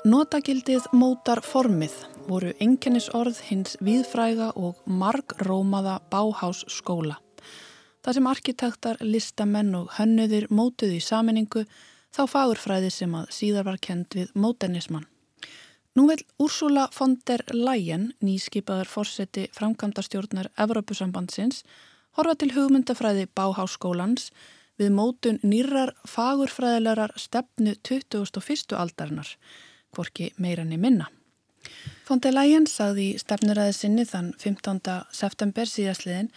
[0.02, 1.94] Notagildið mótar formið
[2.26, 7.20] voru enkennisorð hins viðfræga og margrómaða báhásskóla.
[8.02, 11.66] Það sem arkitektar, listamenn og hönnuðir mótuðu í saminningu
[12.12, 15.06] þá fagurfræði sem að síðar var kend við móternismann.
[15.96, 21.66] Nú vil Úrsula von der Leyen, nýskipaður fórseti framkvæmdastjórnar Evrópusambandsins,
[22.16, 24.30] horfa til hugmyndafræði Báháskólans
[24.80, 28.78] við mótun nýrar fagurfræðilegar stefnu 21.
[28.80, 29.36] aldarinnar,
[29.92, 31.12] hvorki meirann í minna.
[32.08, 34.82] Von der Leyen sagði í stefnuræði sinni þann 15.
[35.14, 36.32] september síðastliðin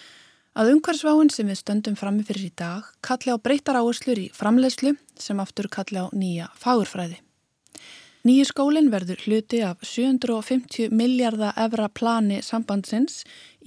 [0.55, 4.95] að umhverfsváin sem við stöndum frammi fyrir í dag kalli á breytar áherslur í framleiðslu
[5.19, 7.19] sem aftur kalli á nýja fagurfræði.
[8.25, 13.19] Nýju skólinn verður hluti af 750 miljardar evra plani sambandsins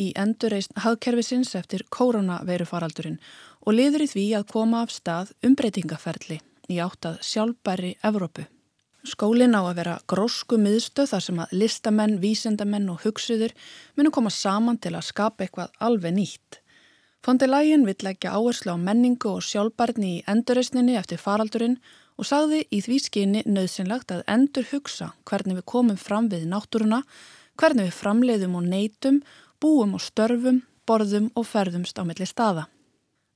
[0.01, 3.19] í endurreist hagkerfisins eftir koronaveirufaraldurinn
[3.67, 6.39] og liður í því að koma af stað umbreytingaferli
[6.71, 8.47] í áttað sjálfbæri Evrópu.
[9.07, 13.53] Skólinn á að vera grósku miðstöð þar sem að listamenn, vísendamenn og hugsuður
[13.95, 16.63] munu koma saman til að skapa eitthvað alveg nýtt.
[17.25, 21.79] Fondelægin vill leggja áherslu á menningu og sjálfbarni í endurreysninni eftir faraldurinn
[22.17, 27.03] og sagði í því skyni nöðsynlegt að endur hugsa hvernig við komum fram við náttúruna,
[27.59, 29.21] hvernig við framleiðum og neytum,
[29.61, 32.67] búum og störfum, borðum og ferðumst á milli staða.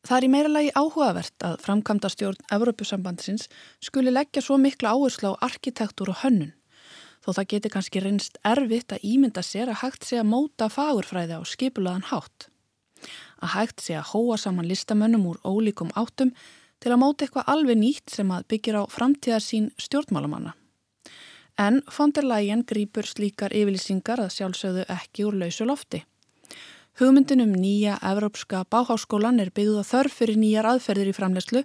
[0.08, 3.50] Það er í meira lagi áhugavert að framkvæmda stjórn Evrópusambandsins
[3.86, 6.56] skuli leggja svo mikla áherslu á arkitektúr og hönnun.
[7.22, 11.38] Þó það geti kannski reynst erfitt að ímynda sér að hægt sé að móta fagurfræði
[11.38, 12.51] á skipulaðan hátt
[13.42, 16.34] að hægt sé að hóa saman listamönnum úr ólíkum áttum
[16.82, 20.56] til að móta eitthvað alveg nýtt sem að byggir á framtíðarsín stjórnmálamanna.
[21.60, 26.02] En von der Leyen grýpur slíkar yfirlýsingar að sjálfsögðu ekki úr lausu lofti.
[27.00, 31.62] Hugmyndin um nýja Evrópska báháskólan er byggðuð að þörf fyrir nýjar aðferðir í framlegslu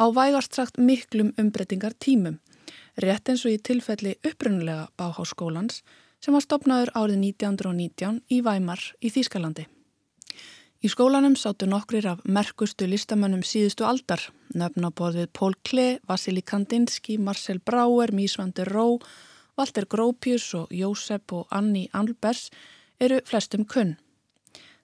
[0.00, 2.40] á vægast sagt miklum umbreytingar tímum,
[2.98, 5.82] rétt eins og í tilfelli upprunnulega báháskólans
[6.24, 9.68] sem var stopnaður árið 1919 í Væmar í Þýskalandi.
[10.84, 14.20] Í skólanum sáttu nokkrir af merkustu listamönnum síðustu aldar,
[14.52, 18.98] nöfnaborðið Pól Klee, Vasili Kandinsky, Marcel Brauer, Mísvandur Ró,
[19.56, 22.50] Walter Gropius og Jósef og Anni Alberts
[23.00, 23.94] eru flestum kunn.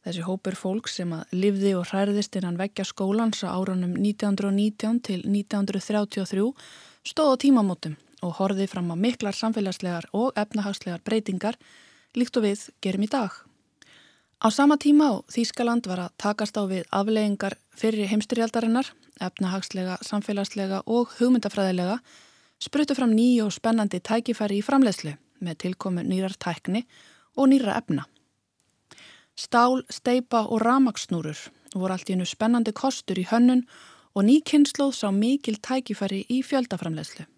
[0.00, 5.20] Þessi hópur fólk sem að livði og hræðist innan veggja skólans á árunum 1919 til
[5.28, 6.48] 1933
[7.12, 11.60] stóð á tímamótum og horfið fram á miklar samfélagslegar og efnahagslegar breytingar
[12.16, 13.49] líkt og við gerum í dag.
[14.40, 18.88] Á sama tíma á Þýskaland var að takast á við afleggingar fyrir heimstyrjaldarinnar,
[19.20, 21.98] efnahagslega, samfélagslega og hugmyndafræðilega,
[22.56, 25.12] sprutu fram nýju og spennandi tækifæri í framlegslu
[25.44, 26.86] með tilkomu nýrar tækni
[27.36, 28.06] og nýra efna.
[29.36, 31.36] Stál, steipa og ramagsnúrur
[31.74, 33.66] voru allt í hennu spennandi kostur í hönnun
[34.16, 37.28] og nýkynnslóð sá mikil tækifæri í fjöldaframlegslu.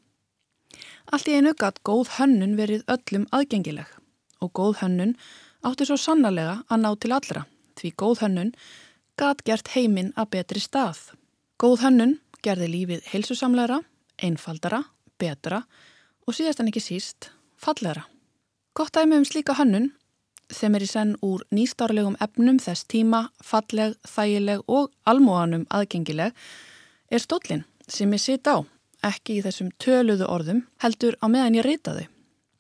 [1.11, 3.91] Allt í einu gatt góð hönnun verið öllum aðgengileg
[4.39, 5.19] og góð hönnun
[5.67, 7.47] átti svo sannarlega að ná til allra
[7.79, 8.53] því góð hönnun
[9.21, 11.13] gat gert heiminn að betri stað.
[11.61, 13.81] Góð hönnun gerði lífið heilsusamleira,
[14.19, 14.83] einfaldara,
[15.21, 15.63] betra
[16.27, 18.07] og síðast en ekki síst fallegra.
[18.75, 19.91] Gott dæmi um slíka hönnun
[20.53, 26.33] sem er í senn úr nýstarlegum efnum þess tíma, falleg, þægileg og almóanum aðgengileg
[27.13, 28.65] er stólinn sem ég sitt á,
[29.05, 32.07] ekki í þessum töluðu orðum heldur á meðan ég reyta þau.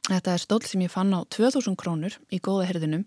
[0.08, 3.04] Þetta er stól sem ég fann á 2000 krónur í góða herðinum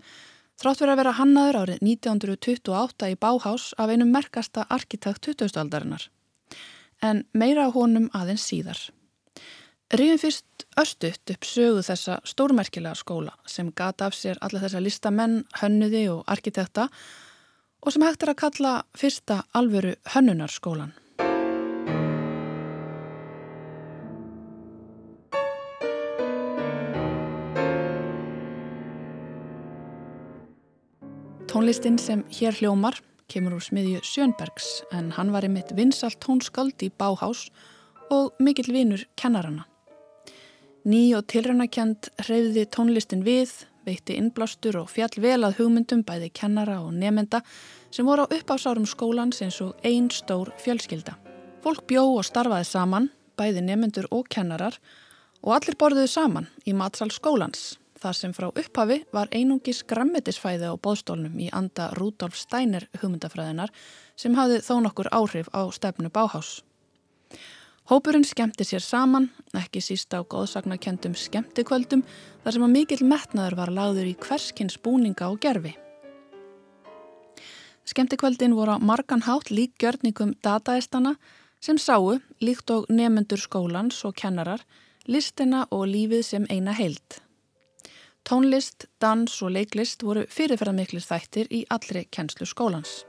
[0.61, 5.59] þrátt verið að vera hannaður árið 1928 í Báhás af einum merkasta arkitekt 20.
[5.59, 6.07] aldarinnar.
[7.03, 8.79] En meira á honum aðeins síðar.
[9.91, 15.43] Ríðum fyrst östutt upp sögu þessa stórmerkilega skóla sem gata af sér alla þessa listamenn,
[15.59, 16.87] hönnuði og arkitekta
[17.83, 20.95] og sem hægt er að kalla fyrsta alvöru hönnunarskólan.
[31.55, 32.97] Tónlistinn sem hér hljómar
[33.31, 37.45] kemur úr smiðju Sjönbergs en hann var einmitt vinsalt tónskald í Báhás
[38.11, 39.63] og mikill vinur kennarana.
[40.83, 43.53] Ný og tilrænakend hreyði tónlistin við,
[43.87, 47.39] veitti innblástur og fjall vel að hugmyndum bæði kennara og nefnda
[47.87, 51.15] sem voru á uppásárum skólans eins og einn stór fjölskylda.
[51.63, 53.07] Fólk bjó og starfaði saman,
[53.39, 54.75] bæði nefnendur og kennarar
[55.39, 60.73] og allir borðuði saman í matsal skólans þar sem frá upphafi var einungis grammetisfæði á
[60.77, 63.73] bóðstólnum í anda Rúdolf Steiner hugmyndafræðinar
[64.19, 66.59] sem hafði þó nokkur áhrif á stefnu Báhás.
[67.89, 72.05] Hópurinn skemmti sér saman, ekki sísta á góðsagnakendum skemmtikvöldum
[72.43, 75.75] þar sem að mikill metnaður var lagður í hverskins búninga og gerfi.
[77.85, 81.13] Skemmtikvöldin voru á margan hátt lík gjörningum dataestana
[81.61, 84.65] sem sáu, líkt og nefendur skólans og kennarar,
[85.05, 87.24] listina og lífið sem eina heild.
[88.25, 93.03] Tónlist, dans og leiklist voru fyrirferðarmiklir þættir í allri kennslu skólans.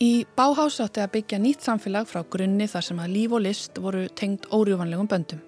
[0.00, 3.76] Í Báhás átti að byggja nýtt samfélag frá grunni þar sem að líf og list
[3.76, 5.44] voru tengd órjúvanlegum böndum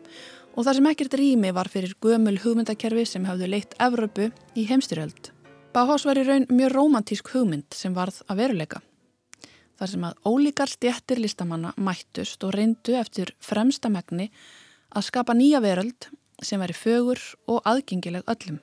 [0.53, 5.33] og þar sem ekkert rými var fyrir gömul hugmyndakerfi sem hafðu leitt Evropu í heimstyrjöld.
[5.73, 8.83] Báhás var í raun mjög romantísk hugmynd sem varð að veruleika.
[9.81, 14.29] Þar sem að ólíkar stjættir listamanna mættust og reyndu eftir fremsta megni
[14.93, 16.12] að skapa nýja veröld
[16.43, 18.61] sem væri fögur og aðgengileg öllum.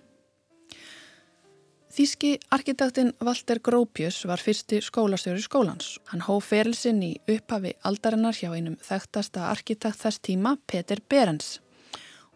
[1.90, 5.98] Þíski arkitektinn Walter Gropius var fyrsti skólastjóri skólans.
[6.12, 11.58] Hann hóf ferilsinn í upphafi aldarinnar hjá einum þekktasta arkitekt þess tíma, Peter Berens.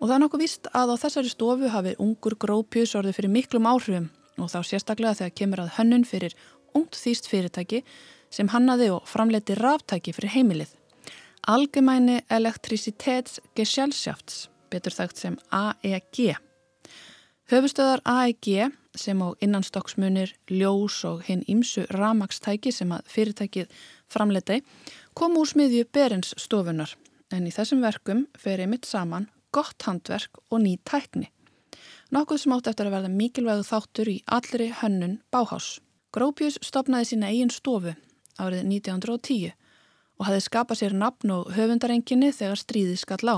[0.02, 3.70] Og það er nokkuð vist að á þessari stofu hafi ungur Gropius orðið fyrir miklum
[3.70, 4.10] áhrifum
[4.42, 6.34] og þá sérstaklega þegar kemur að hönnun fyrir
[6.74, 7.86] ungt þýst fyrirtæki
[8.34, 10.72] sem hannaði og framleiti ráftæki fyrir heimilið.
[11.44, 16.34] Algemæni Elektrisitetsgesellschafts, betur þekkt sem AEG.
[17.52, 23.72] Höfustöðar AEG sem á innanstokksmunir, ljós og hinn ímsu ramagstæki sem að fyrirtækið
[24.12, 24.62] framleiti
[25.18, 26.96] kom úr smiðju Berens stofunar
[27.34, 31.30] en í þessum verkum fer einmitt saman gott handverk og ný tækni.
[32.14, 35.80] Nokkuð sem átt eftir að verða mikilvægu þáttur í allri hönnun báhás.
[36.14, 37.96] Grópius stopnaði sína eigin stofu
[38.38, 39.54] árið 1910
[40.20, 43.38] og hafði skapað sér nafn og höfundarenginni þegar stríðið skall á.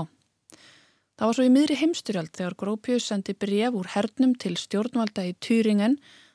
[1.16, 5.32] Það var svo í miðri heimstyrjald þegar Grópius sendi bref úr hernum til stjórnvalda í
[5.40, 5.94] Týringen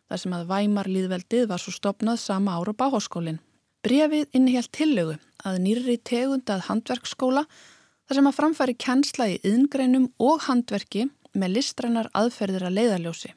[0.09, 3.37] þar sem að Væmar líðveldið var svo stopnað sama ára báháskólinn.
[3.85, 10.47] Brefið innihjalt tillögu að nýri tegundað handverksskóla þar sem að framfæri kennsla í yðngreinum og
[10.47, 11.05] handverki
[11.37, 13.33] með listrænar aðferðir að leiðaljósi.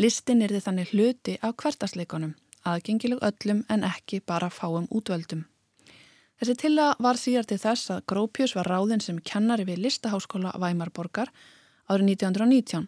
[0.00, 2.32] Listin er þið þannig hluti af hvertasleikonum,
[2.64, 5.44] aðgengileg öllum en ekki bara fáum útvöldum.
[6.40, 11.28] Þessi tilla var síðar til þess að Grópius var ráðinn sem kennari við listaháskóla Væmarborgar
[11.92, 12.86] árið 1919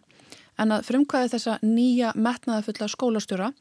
[0.63, 3.51] en að frumkvæði þessa nýja metnaðafulla skólastjóra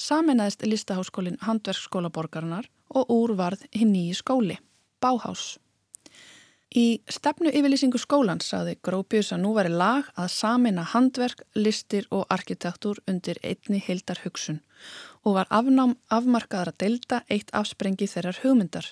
[0.00, 4.56] saminæðist listaháskólin Handverksskóla borgarinnar og úr varð hinn nýji skóli,
[5.04, 5.58] Báhás.
[6.72, 12.24] Í stefnu yfirlýsingu skólan saði Grópius að nú væri lag að samina handverk, listir og
[12.32, 14.62] arkitektur undir einni heildar hugsun
[15.28, 18.88] og var afnám afmarkaðar að delta eitt afsprengi þeirrar hugmyndar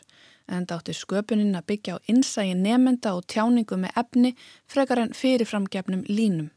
[0.51, 4.33] en dátti sköpunin að byggja á innsægi nefnenda og tjáningu með efni
[4.71, 6.51] frekar en fyrirframgefnum línum.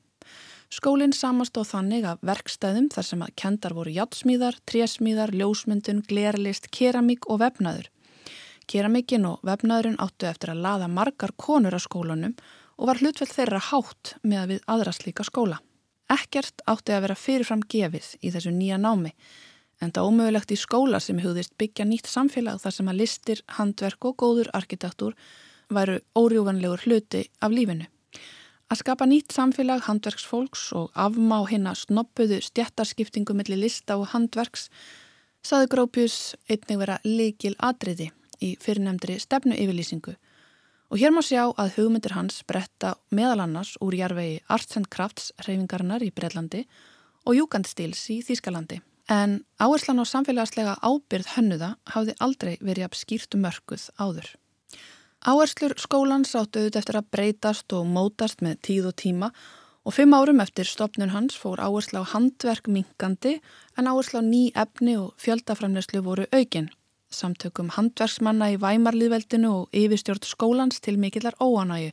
[0.74, 7.28] Skólinn samastóð þannig að verkstæðum þar sem að kendar voru játsmíðar, trésmíðar, ljósmyndun, glerlist, keramík
[7.30, 7.92] og vefnaður.
[8.66, 12.34] Keramíkin og vefnaðurinn áttu eftir að laða margar konur á skólanum
[12.80, 15.60] og var hlutvel þeirra hátt með að við aðra slíka skóla.
[16.10, 19.14] Ekkert átti að vera fyrirfram gefið í þessu nýja námi
[19.84, 24.08] en það ómögulegt í skóla sem hugðist byggja nýtt samfélag þar sem að listir, handverk
[24.10, 25.18] og góður arkitektur
[25.74, 27.88] væru órjúvanlegur hluti af lífinu.
[28.72, 34.70] Að skapa nýtt samfélag handverksfólks og afmá hinn að snoppuðu stjættarskiptingu millir lista og handverks
[35.44, 38.10] saði Grópius einnig vera leikil atriði
[38.42, 40.16] í fyrirnemndri stefnu yfirlýsingu
[40.94, 45.32] og hér má sjá að hugmyndir hans bretta meðal annars úr jarvegi Arts and Crafts
[45.42, 46.68] reyfingarinnar í Breitlandi
[47.26, 48.78] og Júkandstils í Þýskalandi.
[49.12, 54.30] En áherslan á samfélagslega ábyrð hönnuða hafði aldrei verið að skýrtu mörguð áður.
[55.24, 59.30] Áherslur skólans áttu auðvitað eftir að breytast og mótast með tíð og tíma
[59.84, 63.42] og fimm árum eftir stopnun hans fór áhersla á handverk minkandi
[63.78, 66.70] en áhersla á ný efni og fjöldaframneslu voru aukin.
[67.12, 71.92] Samtökum handverksmanna í Væmarliðveldinu og yfirstjórn skólans til mikillar óanægu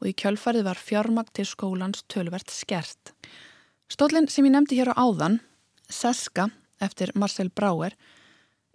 [0.00, 3.14] og í kjölfarið var fjármagt til skólans tölvert skert.
[3.90, 5.40] Stólinn sem ég nefndi hér á áðan
[5.90, 6.48] Seska
[6.80, 7.96] eftir Marcel Brauer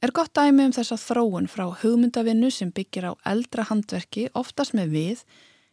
[0.03, 4.93] er gott dæmi um þessa þróun frá hugmyndavinnu sem byggir á eldra handverki oftast með
[4.93, 5.25] við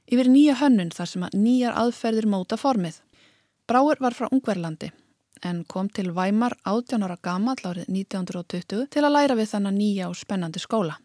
[0.06, 3.00] yfir nýja hönnun þar sem að nýjar aðferðir móta formið.
[3.68, 4.92] Brauer var frá Ungverlandi
[5.42, 10.10] en kom til Væmar 18 ára gama árið 1920 til að læra við þannig nýja
[10.10, 10.98] og spennandi skóla.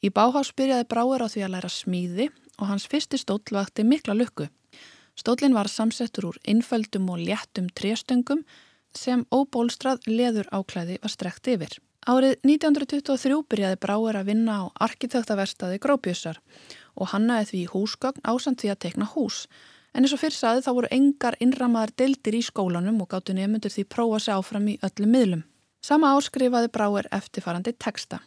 [0.00, 4.16] Í Báhás byrjaði Brauer á því að læra smíði og hans fyrsti stóll vakti mikla
[4.16, 4.48] lukku.
[5.16, 8.44] Stóllin var samsettur úr innföldum og léttum tréstungum
[8.98, 11.76] sem óbólstrað leður áklæði var strekt yfir.
[12.06, 16.38] Árið 1923 byrjaði Bráer að vinna á arkitektaverstaði Grópjussar
[16.94, 19.46] og hannaði því húsgögn ásand því að tekna hús.
[19.90, 23.74] En eins og fyrr saði þá voru engar innramaðar deildir í skólanum og gáttu nefnundur
[23.74, 25.42] því prófa sig áfram í öllum miðlum.
[25.82, 28.20] Sama áskrifaði Bráer eftirfarandi texta.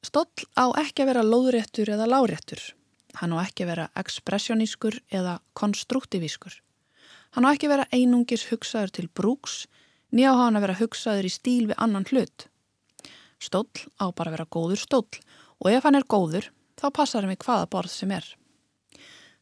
[0.00, 2.62] Stóll á ekki að vera lóðréttur eða láréttur.
[3.20, 6.56] Hann á ekki að vera ekspressionískur eða konstruktívískur.
[7.36, 9.66] Hann á ekki að vera einungis hugsaður til brúks
[10.12, 12.46] nýja á hann að vera hugsaður í stíl við annan hlut.
[13.40, 15.20] Stóll á bara að vera góður stóll
[15.60, 16.50] og ef hann er góður
[16.80, 18.26] þá passar hann við hvaða borð sem er.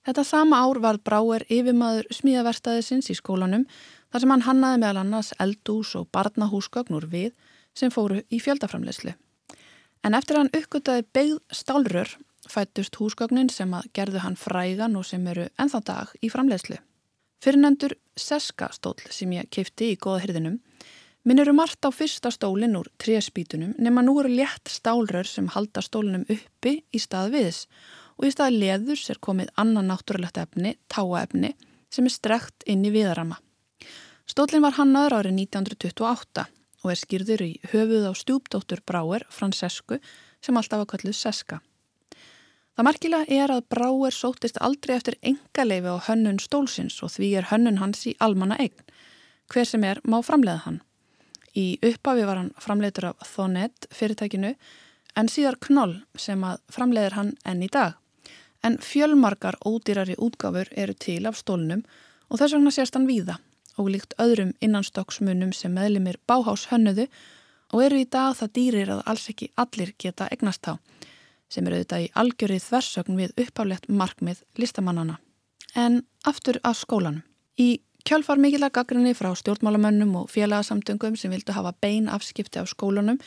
[0.07, 3.67] Þetta sama ár varð Bráer yfirmaður smíðaverstaðisins í skólanum
[4.09, 7.35] þar sem hann hannaði meðal annars eldús og barnahúsgögnur við
[7.77, 9.13] sem fóru í fjöldaframleyslu.
[10.07, 12.15] En eftir hann uppgöttaði beigð stálrör
[12.49, 16.79] fættust húsgögnin sem að gerðu hann frægan og sem eru ennþá dag í framleyslu.
[17.39, 20.59] Fyrirnendur Seska stól sem ég kifti í goðahyrðinum
[21.29, 25.83] minnir um margt á fyrsta stólinn úr tréspítunum nema nú eru létt stálrör sem halda
[25.85, 27.61] stólinum uppi í stað viðs
[28.19, 31.53] og í stað leðurs er komið annan náttúrulegt efni, táaefni,
[31.95, 33.39] sem er strekt inn í viðarama.
[34.29, 36.49] Stólinn var hannaður árið 1928
[36.83, 40.03] og er skýrður í höfuð á stjúpdóttur Bráer, Fransesku,
[40.43, 41.63] sem alltaf var kalluð Seska.
[42.79, 47.49] Það markilega er að Bráer sótist aldrei eftir engaleifi á hönnun stólsins og því er
[47.51, 48.85] hönnun hans í almanna eign.
[49.51, 50.77] Hver sem er má framleiða hann.
[51.59, 54.53] Í upphafi var hann framleitur af Thonet fyrirtækinu
[55.19, 57.99] en síðar Knoll sem að framleiðir hann enn í dag
[58.63, 61.83] en fjölmarkar ódýrari útgáfur eru til af stólnum
[62.31, 63.41] og þess vegna sérst hann víða
[63.75, 67.11] og líkt öðrum innanstokksmunum sem meðlimir báhás hönnuðu
[67.75, 70.79] og eru í dag það dýrir að alls ekki allir geta egnast á
[71.49, 75.19] sem eru auðvitað í algjörið þversögn við uppállett markmið listamannana.
[75.75, 77.23] En aftur af skólanum.
[77.59, 83.19] Í kjálfar mikilag gaggrinni frá stjórnmálamönnum og félagsamtöngum sem vildu hafa bein afskipti af skólanum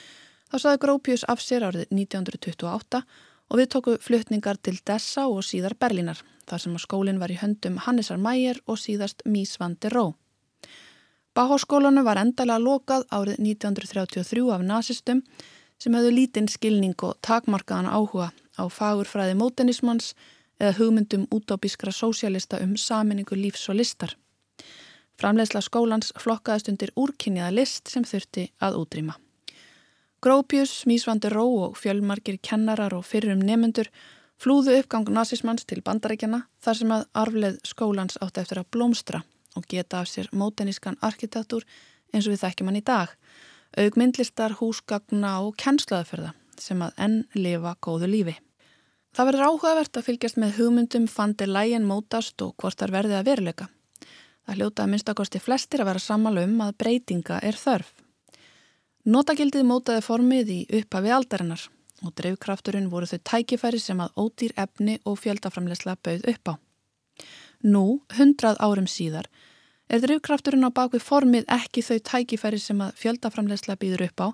[0.51, 3.03] þá saði Grópius af sér árið 1928
[3.51, 7.39] og við tóku flutningar til Dessa og síðar Berlínar, þar sem að skólinn var í
[7.39, 10.13] höndum Hannesar Mæger og síðast Mísvandi Ró.
[11.35, 15.21] Báháskólanu var endalega lokað árið 1933 af nazistum
[15.81, 18.29] sem hefðu lítinn skilning og takmarkaðan áhuga
[18.61, 20.13] á fagurfræði mótenismans
[20.61, 24.13] eða hugmyndum útópískra sósialista um saminningu lífs og listar.
[25.17, 29.17] Framleiðsla skólans flokkaðist undir úrkynniða list sem þurfti að útrýma.
[30.21, 33.89] Grópius, Mísvandi Ró og fjölmarkir kennarar og fyrrum nemyndur
[34.41, 39.23] flúðu uppgang nazismans til bandarækjana þar sem að arfleð skólans átti eftir að blómstra
[39.57, 41.65] og geta af sér mótenískan arkitektur
[42.13, 43.09] eins og við þekkjum hann í dag,
[43.77, 48.35] augmyndlistar, húsgagna og kennslaðaferða sem að enn lifa góðu lífi.
[49.11, 53.27] Það verður áhugavert að fylgjast með hugmyndum fandi lægin mótast og hvort þar verði að
[53.27, 53.67] veruleika.
[54.45, 57.91] Það hljóta að minnstakosti flestir að vera sammála um að breytinga er þörf.
[59.11, 61.67] Notagildið mótaði formið í upphafi aldarinnar
[62.05, 66.53] og dreifkrafturinn voru þau tækifæri sem að ódýr efni og fjöldaframlegsla bauð upp á.
[67.61, 69.27] Nú, hundrað árum síðar,
[69.91, 74.27] er dreifkrafturinn á bakvið formið ekki þau tækifæri sem að fjöldaframlegsla býður upp á,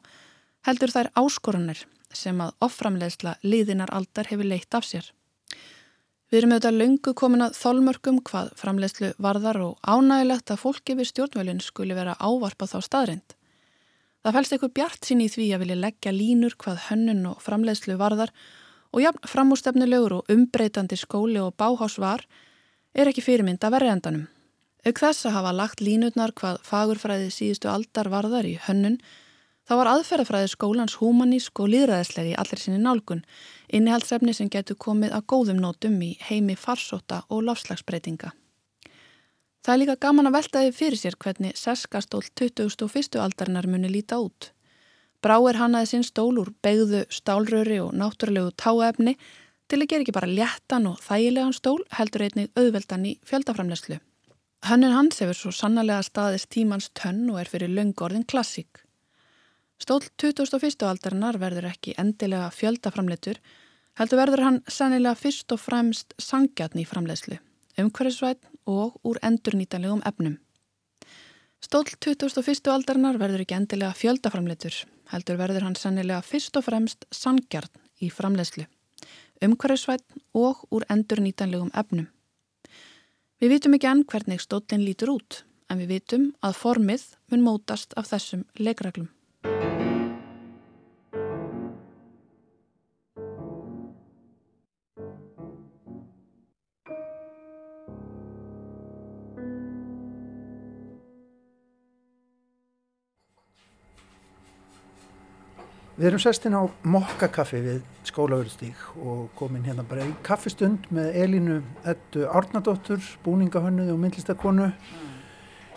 [0.69, 5.09] heldur þær áskorunir sem að offramlegsla liðinar aldar hefur leitt af sér.
[6.27, 11.09] Við erum auðvitað löngu komin að þólmörkum hvað framlegslu varðar og ánægilegt að fólki við
[11.13, 13.35] stjórnvölinn skuli vera ávarpa þá staðrind.
[14.23, 17.95] Það fælst eitthvað bjart sín í því að vilja leggja línur hvað hönnun og framleiðslu
[17.97, 18.33] varðar
[18.91, 22.27] og jafn framústefnilegur og umbreytandi skóli og báhás var
[22.93, 24.27] er ekki fyrirmynd að verðendanum.
[24.85, 28.99] Auk þess að hafa lagt línutnar hvað fagurfræði síðustu aldar varðar í hönnun
[29.67, 33.23] þá var aðferðafræði skólans humanísk og líðræðislegi allir sinni nálgun,
[33.73, 38.31] innihaldsefni sem getur komið að góðum nótum í heimi farsóta og láslagsbreytinga.
[39.65, 43.17] Það er líka gaman að veltaði fyrir sér hvernig seskastól 2001.
[43.19, 44.53] aldarinnar muni líta út.
[45.19, 49.17] Bráir hannaði sinn stól úr begðu stálröri og náttúrulegu táefni
[49.67, 53.99] til að gera ekki bara léttan og þægilegan stól heldur einnig auðveldan í fjöldaframlegslu.
[54.65, 58.81] Hönnin hans hefur svo sannlega staðist tímans tönn og er fyrir löngorðin klassík.
[59.77, 60.81] Stól 2001.
[60.81, 63.37] aldarinnar verður ekki endilega fjöldaframletur
[63.97, 67.37] heldur verður hann sannilega fyrst og fremst sangjatn í framlegslu
[67.77, 70.37] umhverfisvætt og úr endurnýtanlegum efnum.
[71.61, 72.69] Stól 2001.
[72.73, 74.75] aldarinnar verður ekki endilega fjöldaframleitur,
[75.13, 77.69] heldur verður hann sannilega fyrst og fremst sangjarn
[78.01, 78.65] í framleiðslu,
[79.45, 80.05] umhverfisvætt
[80.37, 82.09] og úr endurnýtanlegum efnum.
[83.37, 87.91] Við vitum ekki enn hvernig stólinn lítur út, en við vitum að formið mun mótast
[87.93, 89.11] af þessum leikreglum.
[105.97, 111.55] Við erum sestinn á mokkakaffi við skólaverðstík og komin hérna bara í kaffistund með Elinu
[111.89, 114.67] Eddu Árnadóttur, búningahönnuði og myndlistakonu.
[114.69, 115.07] Mm.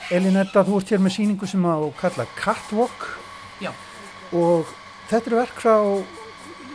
[0.09, 3.07] Elin Edda, þú ert hér með síningu sem að kalla Catwalk
[3.63, 3.71] Já.
[4.33, 4.69] og
[5.11, 5.75] þetta er verk frá,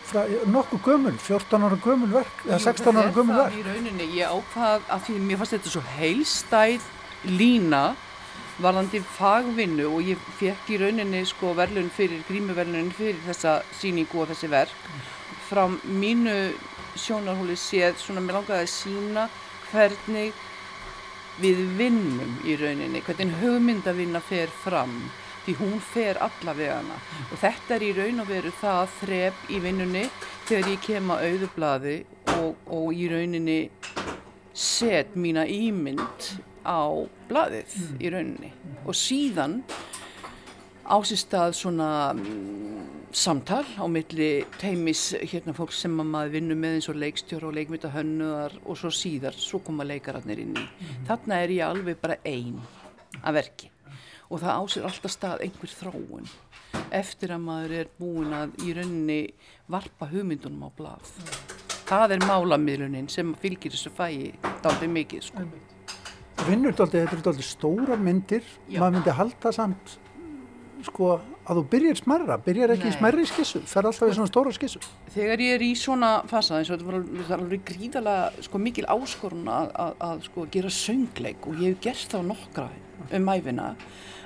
[0.10, 3.56] frá nokkuð gömul, 14 ára gömul verk, eða 16 ára gömul verk.
[3.56, 6.90] Þetta er það í rauninni, ég ákvað að því mér fannst þetta svo heilstæð
[7.34, 7.84] lína
[8.64, 14.32] varðandi fagvinnu og ég fekk í rauninni sko verðlun fyrir grímuverðlun fyrir þessa síningu og
[14.32, 14.90] þessi verk
[15.50, 16.36] frá mínu
[16.96, 19.28] sjónarhóli séð svona mér langaði að sína
[19.72, 20.32] hvernig
[21.44, 24.96] við vinnum í rauninni, hvernig hugmyndavinna fer fram
[25.46, 26.96] því hún fer allavegana
[27.28, 30.08] og þetta er í raun og veru það þrep í vinnunni
[30.48, 31.98] þegar ég kem að auðublaði
[32.40, 33.60] og, og í rauninni
[34.56, 36.32] set mína ímynd
[36.66, 36.84] á
[37.30, 38.52] blaðið í rauninni
[38.86, 39.62] og síðan
[40.86, 42.82] ásistað svona um,
[43.16, 48.58] samtal á milli teimis hérna fólk sem maður vinnur með eins og leikstjóra og leikmyndahönnuðar
[48.66, 50.66] og svo síðar, svo koma leikararnir inn í.
[51.08, 52.60] Þarna er ég alveg bara einn
[53.24, 53.72] að verki
[54.26, 56.30] og það ásir alltaf stað einhver þróun
[56.96, 59.20] eftir að maður er búin að í rauninni
[59.72, 61.14] varpa hugmyndunum á blað.
[61.86, 64.34] Það er málamiðlunin sem fylgir þessu fæi
[64.66, 65.46] dálítið mikið sko.
[66.46, 68.80] Vinnur þetta eru dálítið stóra myndir, Já.
[68.82, 69.96] maður myndi halda samt
[70.86, 71.08] sko
[71.50, 72.98] að þú byrjar smerra, byrjar ekki í Nei.
[73.00, 74.82] smerri skissu, fer alltaf í svona stóra skissu.
[75.16, 78.44] Þegar ég er í svona fasa eins og þetta var alveg- það er alveg gríðalega
[78.46, 82.68] sko, mikil áskorun að, að, að sko, gera söngleik og ég hef gert þá nokkra
[83.18, 83.70] um æfina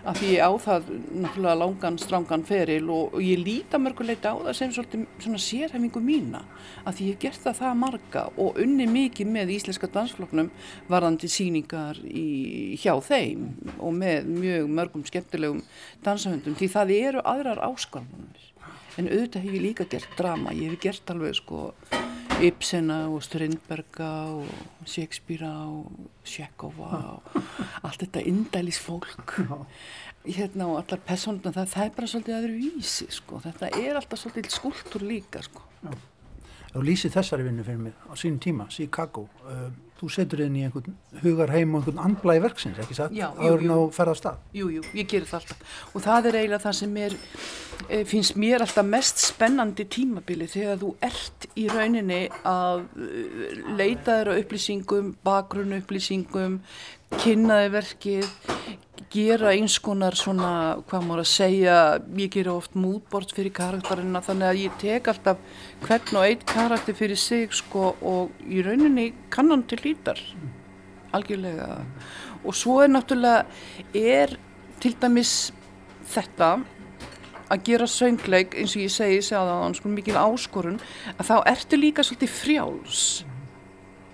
[0.08, 0.90] af því á það
[1.24, 6.04] náttúrulega langan, strangan feril og, og ég líta mörguleita á það sem svolítið svona sérhefingu
[6.04, 6.44] mína
[6.86, 10.52] af því ég gert það það marga og unni mikið með íslenska dansfloknum
[10.92, 15.64] varðandi síningar í, hjá þeim og með mjög mörgum skemmtilegum
[16.06, 18.48] dansahöndum því það eru aðrar áskorunir
[19.00, 21.70] en auðvitað hef ég líka gert drama ég hef gert alveg sko
[22.40, 25.90] Ibsena og Strindberga og Shakespearea og
[26.24, 27.42] Shekova og
[27.88, 29.36] allt þetta indælis fólk.
[30.24, 33.42] Hérna og allar personuna það, það er bara svolítið aðri vísi sko.
[33.44, 35.66] Þetta er alltaf svolítið skúltur líka sko.
[36.70, 39.26] Þú lýsið þessari vinnu fyrir mig á sínum tíma, Chicago.
[39.44, 39.70] Uh,
[40.00, 43.16] þú setur inn í einhvern hugar heim og einhvern andblæði verksins, ekki satt?
[43.16, 43.70] Já, jú, jú.
[43.70, 44.38] þú ferð á stað.
[44.56, 47.18] Jú, jú, ég gerir það alltaf og það er eiginlega það sem er,
[47.88, 53.26] e, finnst mér alltaf mest spennandi tímabili þegar þú ert í rauninni að e,
[53.80, 56.60] leita á upplýsingum, bakgrunn upplýsingum,
[57.20, 58.32] kynnaði verkið,
[59.14, 60.52] gera eins konar svona,
[60.90, 61.76] hvað maður að segja,
[62.20, 65.42] ég gera oft mútbort fyrir karakterina þannig að ég tek alltaf
[65.86, 70.20] hvern og einn karakter fyrir sig sko og í rauninni kannan til lítar
[71.16, 71.80] algjörlega.
[72.46, 73.46] Og svo er náttúrulega
[73.94, 74.36] er
[74.80, 75.52] til dæmis
[76.10, 76.60] þetta
[77.50, 80.80] að gera söngleik eins og ég segi segja það sko mikil áskorun
[81.16, 83.06] að þá ertu líka svolítið frjáls.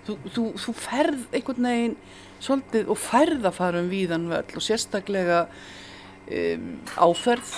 [0.06, 1.96] Þú, þú, þú ferð einhvern veginn
[2.44, 7.54] svolítið og ferð að fara um víðan völl og sérstaklega um, áferð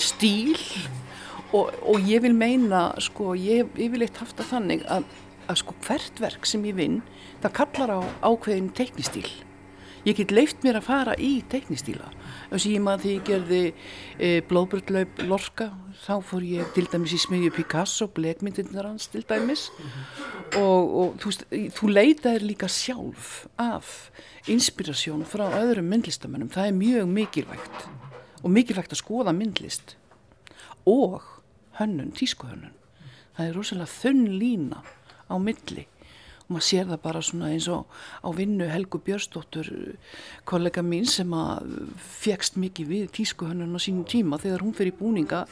[0.00, 0.56] stíl
[1.52, 5.06] og, og ég vil meina sko, ég hef yfirleitt haft það þannig að,
[5.50, 7.00] að sko hvert verk sem ég vinn
[7.42, 8.00] það kallar á
[8.30, 9.28] ákveðin teiknistíl
[10.06, 12.08] ég get leift mér að fara í teiknistíla
[12.58, 13.60] ég maður því ég gerði
[14.18, 15.70] e, blóðbröldlaup Lorca
[16.00, 19.68] þá fór ég til dæmis í smiðju Picasso blekmyndirnar hans til dæmis.
[20.58, 21.34] Og, og þú,
[21.76, 24.10] þú leitaðir líka sjálf af
[24.50, 27.88] inspirasjón frá öðrum myndlistamennum það er mjög mikilvægt
[28.40, 29.96] og mikilvægt að skoða myndlist
[30.88, 31.22] og
[31.78, 32.74] hönnun, tískuhönnun.
[33.36, 34.82] Það er rosalega þunn lína
[35.28, 35.86] á milli.
[35.86, 35.99] og
[36.50, 37.86] maður sér það bara svona eins og
[38.20, 39.70] á vinnu Helgu Björnsdóttur
[40.48, 41.70] kollega mín sem að
[42.20, 45.44] fegst mikið við tískuhönnun á sínum tíma þegar hún fyrir búninga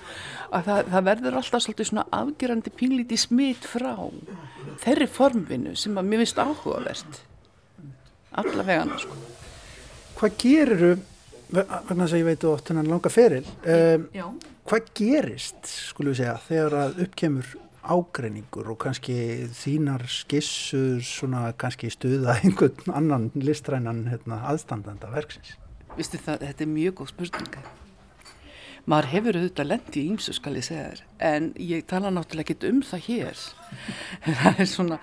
[0.50, 3.94] að það, það verður alltaf svolítið svona afgerandi pínlíti smitt frá
[4.82, 7.22] þeirri formvinnu sem að mér finnst áhugavert
[8.38, 9.16] allavega sko.
[10.18, 10.92] Hvað geriru,
[11.54, 14.06] vegna þess að ég veit oft hennan langa feril, um,
[14.68, 17.54] hvað gerist, skulum við segja, þegar að uppkemur
[17.88, 19.16] ágreiningur og kannski
[19.56, 25.56] þínar skissur svona kannski stuða einhvern annan listrænan hérna, aðstandanda verksins?
[25.98, 27.66] Vistu það, þetta er mjög góð spurninga.
[28.88, 32.70] Maður hefur auðvitað lendi í ýmsu skal ég segja þér, en ég tala náttúrulega ekki
[32.70, 33.42] um það hér.
[34.40, 34.98] það er svona,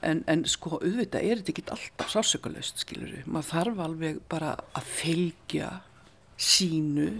[0.00, 3.26] en, en sko auðvitað er þetta ekki alltaf sásökulöst, skilur við.
[3.28, 5.68] Maður þarf alveg bara að fylgja
[6.36, 7.10] sínu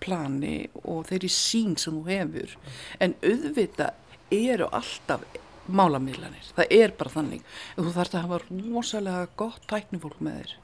[0.00, 2.56] plani og þeirri sín sem þú hefur.
[3.00, 5.24] En auðvitað eru alltaf
[5.66, 6.52] málamiðlanir.
[6.56, 7.42] Það er bara þannig.
[7.76, 10.56] Þú þarf að hafa rosalega gott tæknifólk með þér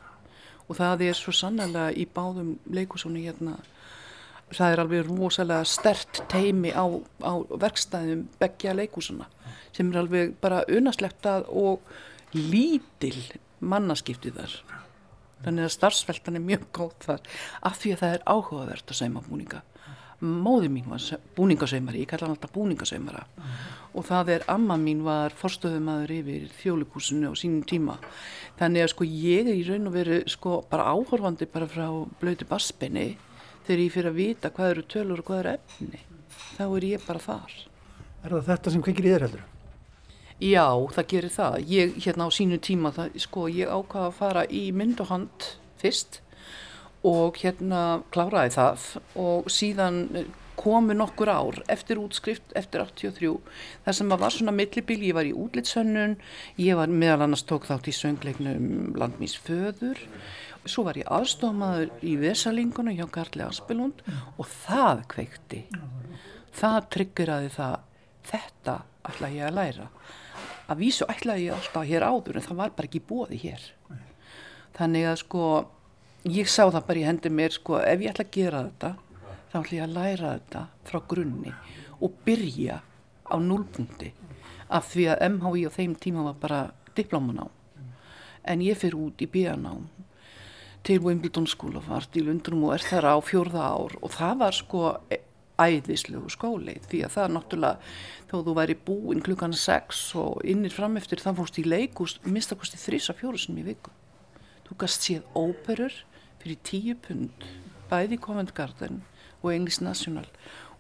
[0.69, 3.59] og það er svo sannlega í báðum leikusónu hérna
[4.53, 6.85] það er alveg rosalega stert teimi á,
[7.25, 9.29] á verkstæðum beggja leikusuna
[9.73, 13.17] sem er alveg bara unaslegt að og lítil
[13.61, 14.55] mannaskipti þar
[15.43, 17.29] þannig að starfsveltan er mjög góð þar
[17.69, 19.63] af því að það er áhugavert að sauma búninga
[20.23, 21.03] móði mín var
[21.37, 23.25] búningasaumari, ég kalla hann alltaf búningasaumara.
[23.93, 27.99] Og það er amma mín var forstöðumadur yfir þjólikúsinu á sínum tíma.
[28.61, 31.89] Þannig að sko ég er í raun og veru sko bara áhorfandi bara frá
[32.23, 33.17] blötu bassbenni
[33.67, 36.03] þegar ég fyrir að vita hvað eru tölur og hvað eru efni
[36.57, 37.57] þá er ég bara þar.
[38.23, 39.49] Er það þetta sem kveikir í þér heldur?
[40.43, 40.67] Já,
[40.97, 41.57] það gerir það.
[41.71, 45.49] Ég, hérna á sínu tíma, það, sko, ég ákvaða að fara í mynd og hand
[45.79, 46.19] fyrst
[47.09, 48.87] og hérna kláraði það
[49.19, 50.05] og síðan
[50.63, 53.33] komu nokkur ár eftir útskrift, eftir 83,
[53.85, 56.19] þar sem var svona millibíl, ég var í útlitshönnun,
[56.61, 59.99] ég var meðal annars tók þátt í söngleiknum Landmís föður,
[60.69, 64.05] svo var ég aðstofmaður í Vesalinguna hjá Garli Aspelund
[64.37, 65.63] og það kveikti,
[66.55, 67.77] það tryggeraði það,
[68.31, 68.79] þetta
[69.11, 69.91] ætla ég að læra.
[70.71, 73.65] Að vísu ætlaði ég alltaf hér áður en það var bara ekki bóði hér.
[74.77, 75.47] Þannig að sko,
[76.29, 78.93] ég sá það bara í hendi mér sko, ef ég ætla að gera þetta,
[79.53, 81.55] þá ætla ég að læra þetta frá grunni
[82.03, 82.83] og byrja
[83.27, 84.13] á núlpunkti
[84.73, 86.63] af því að MHI á þeim tíma var bara
[86.97, 87.49] diplóman á
[88.43, 89.87] en ég fyrir út í bíanám
[90.83, 93.95] til Wimbledon School of Art í Lundrum og er þar á fjórða ár.
[94.03, 94.81] Og það var sko
[95.63, 97.91] æðislegu skóli því að það er náttúrulega
[98.31, 103.15] þó þú væri búinn klukkan 6 og innir frameftir þann fórst í leikust mistakosti þrisa
[103.15, 103.95] fjóru sem ég viku.
[104.67, 105.95] Þú gast séð óperur
[106.43, 107.49] fyrir tíu pund
[107.91, 109.03] bæði Covent Garden
[109.43, 110.27] og English National.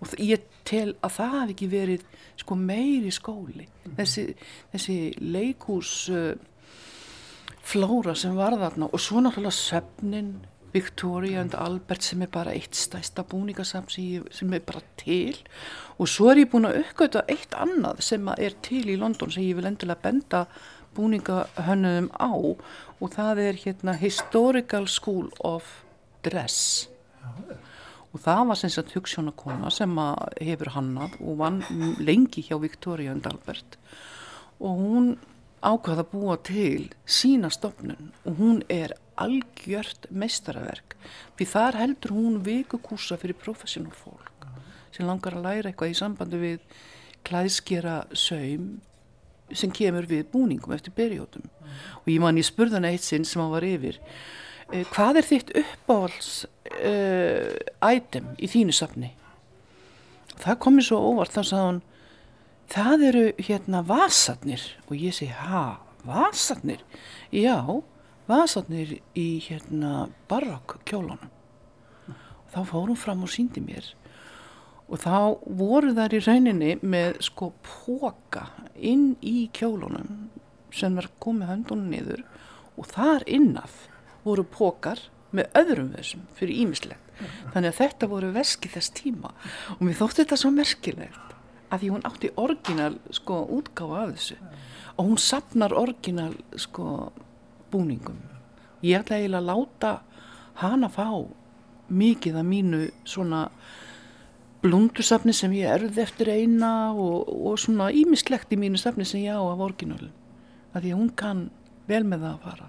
[0.02, 2.06] Og ég tel að það hafi ekki verið
[2.40, 3.68] sko meiri skóli.
[3.68, 3.98] Mm.
[4.00, 4.24] þessi,
[4.72, 6.32] þessi leikús uh,
[7.62, 10.34] flóra sem var þarna og svo náttúrulega söfnin
[10.72, 15.36] Victoria and Albert sem er bara eitt stæsta búningasam sem, sem er bara til.
[16.00, 19.44] Og svo er ég búin að uppgöta eitt annað sem er til í London sem
[19.44, 20.46] ég vil endilega benda
[20.96, 25.82] búningahönnum á og það er hérna Historical School of
[26.22, 26.88] Dress.
[27.22, 27.58] Já,
[28.12, 30.00] og það var sem sagt hugssjónakona sem
[30.44, 31.62] hefur hannað og vann
[32.00, 33.78] lengi hjá Victoria und Albert.
[34.60, 35.08] Og hún
[35.62, 40.96] ákvaða að búa til sína stopnun og hún er algjört meistaraverk.
[41.38, 44.28] Því þar heldur hún vikukúsa fyrir professional fólk
[44.92, 46.64] sem langar að læra eitthvað í sambandi við
[47.24, 48.82] klæðskera saum
[49.58, 51.74] sem kemur við búningum eftir perjótum mm.
[52.02, 54.00] og ég man í spurðan eitt sinn sem hann var yfir
[54.72, 56.28] Eh, hvað er þitt uppáhalds
[56.80, 59.10] uh, item í þínu safni?
[60.40, 61.80] Það komið svo óvart þá sagði hann
[62.72, 66.80] það eru hérna vasarnir og ég segi ha, vasarnir?
[67.36, 67.60] Já,
[68.30, 71.28] vasarnir í hérna barokk kjólunum.
[72.52, 73.92] Þá fórum fram og síndi mér
[74.92, 75.16] og þá
[75.56, 80.28] voru þær í rauninni með sko póka inn í kjólunum
[80.72, 82.24] sem var komið höndunum niður
[82.76, 83.86] og þar innaf
[84.26, 85.00] voru pókar
[85.32, 87.02] með öðrum þessum fyrir ímislegt
[87.52, 89.32] þannig að þetta voru veski þess tíma.
[89.78, 91.36] Og mér þótti þetta svo merkilegt
[91.72, 94.38] að því hún átti orginal sko útgáfa af þessu.
[94.96, 97.12] Og hún sapnar orginal sko
[97.72, 98.18] búningum.
[98.84, 99.92] Ég ætla eiginlega að láta
[100.60, 101.06] hana fá
[101.92, 103.46] mikið af mínu svona
[104.62, 109.34] blundusafni sem ég erði eftir eina og, og svona ímislegt í mínu safni sem ég
[109.34, 110.10] á af orginal
[110.72, 111.42] að því að hún kann
[111.90, 112.68] vel með það að fara.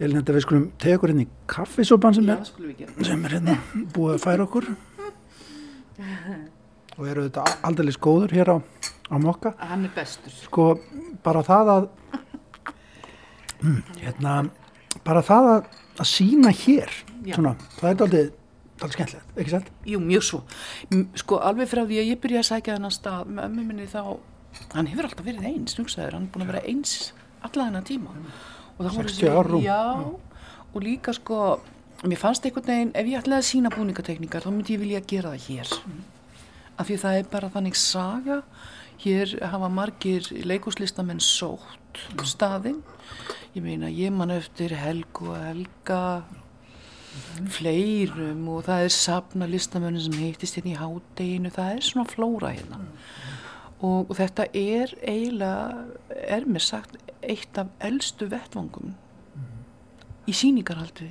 [0.00, 2.30] Elin, þetta við skulum tegur hérna í kaffisopan sem,
[3.04, 3.56] sem er hérna
[3.94, 4.68] búið að færa okkur.
[6.98, 9.54] Og eru þetta aldrei skóður hér á, á mokka?
[9.60, 10.34] Hann er bestur.
[10.34, 10.66] Sko
[11.24, 11.88] bara það að
[13.62, 14.34] hm, hérna
[15.06, 15.70] bara það að,
[16.00, 16.92] að sína hér
[17.30, 18.24] svona, það er aldrei
[18.84, 19.70] alveg skemmtilegt, ekki sætt?
[19.88, 20.42] Jú, mjög svo
[21.20, 24.02] sko alveg frá því að ég byrja að sækja þennan stað með ömmu minni þá
[24.74, 26.94] hann hefur alltaf verið eins, njóksaður, hann er búin að vera eins
[27.46, 28.16] alla þennan tíma
[28.80, 29.80] 60 árum já,
[30.72, 31.60] og líka sko
[32.08, 35.34] mér fannst einhvern veginn, ef ég ætlaði að sína búningatekníkar þá myndi ég vilja gera
[35.34, 36.04] það hér mm.
[36.76, 38.40] af því það er bara þannig saga
[39.00, 42.24] hér hafa margir leikuslistamenn sótt mm.
[42.28, 42.80] staðinn
[43.54, 46.02] ég meina ég man eftir Helgu og Helga.
[47.50, 51.52] Fleirum og það er sapna listamönnum sem heitist hérna í hádeginu.
[51.54, 52.80] Það er svona flóra hérna.
[53.80, 55.84] Og, og þetta er eiginlega
[56.28, 58.92] er mér sagt eitt af eldstu vettvangum
[60.28, 61.08] í síningarhaldi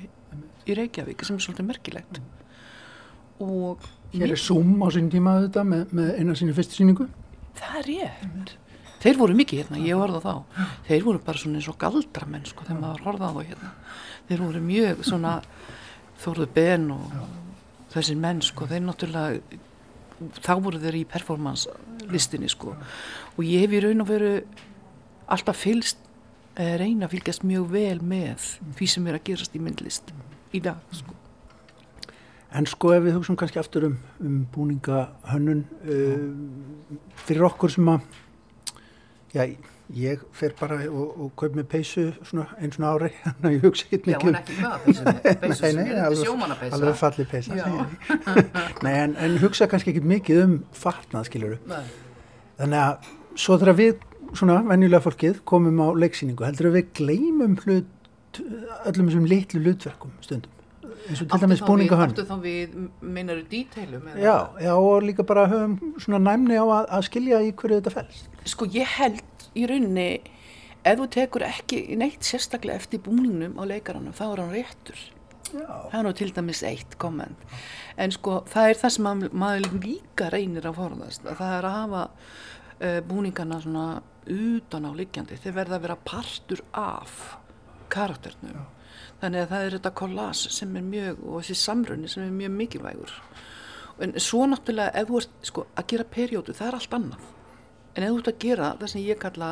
[0.70, 2.20] í Reykjavík sem er svolítið merkilegt.
[3.42, 3.82] Og
[4.14, 7.06] Hér er Zoom á sín tíma þetta með, með eina sínu fyrstu síningu
[7.58, 8.54] Það er rétt.
[9.00, 10.66] Þeir voru mikið hérna, ég horfði á þá.
[10.88, 13.70] Þeir voru bara svona eins og galdramenn sko, þegar maður horfði á hérna.
[14.28, 15.32] Þeir voru mjög svona
[16.20, 17.22] Þóruðu Ben og Já.
[17.96, 19.60] þessir menn sko, þeir náttúrulega
[20.44, 21.70] þá voru þeir í performance
[22.10, 24.32] listinni sko og ég hef í raun og veru
[25.30, 26.02] alltaf fylgst
[26.58, 30.12] eh, reyna að fylgjast mjög vel með því sem er að gerast í myndlist
[30.52, 31.16] í dag sko.
[32.50, 38.00] En sko ef við hugsaum kannski aftur um, um búningahönnun uh, fyrir okkur sem að
[39.30, 39.44] já,
[39.96, 43.64] ég fer bara og, og kaup með peysu svona, einn svona ári þannig að ég
[43.66, 45.14] hugsa ekki mikið Já, hún er ekki hvaða peysu
[45.44, 47.58] peysu sem er þetta sjómanapeysa Alveg fallið peysa
[48.86, 51.58] Nei, en, en hugsa kannski ekki mikið um farnað, skiljuru
[52.60, 53.10] Þannig að
[53.40, 58.40] svo þegar við svona venjulega fólkið komum á leiksýningu, heldur við gleymum hlut,
[58.86, 60.56] öllum þessum litlu hlutverkum stundum
[61.08, 62.14] eins og til dæmis búninga hönd.
[62.14, 64.06] Áttu þá við, meinaru díteilum?
[64.20, 67.94] Já, já, og líka bara höfum svona næmni á að, að skilja í hverju þetta
[67.94, 68.28] fælst.
[68.52, 69.22] Sko ég held
[69.56, 70.08] í rauninni,
[70.84, 75.02] ef þú tekur ekki neitt sérstaklega eftir búningnum á leikaranum, þá er hann réttur.
[75.50, 75.66] Já.
[75.90, 77.46] Það er nú til dæmis eitt komment.
[77.98, 81.68] En sko það er það sem maður, maður líka reynir að forðast, að það er
[81.68, 83.86] að hafa uh, búningana svona
[84.30, 85.40] utan á liggjandi.
[85.42, 87.16] Þeir verða að vera partur af
[87.90, 88.60] karakternum.
[88.60, 88.68] Já
[89.20, 92.54] þannig að það er þetta kollás sem er mjög og þessi samrunni sem er mjög
[92.56, 93.16] mikilvægur
[94.00, 97.26] en svo náttúrulega ef þú ert sko, að gera perjódu það er allt annað
[97.94, 99.50] en ef þú ert að gera það sem ég kalla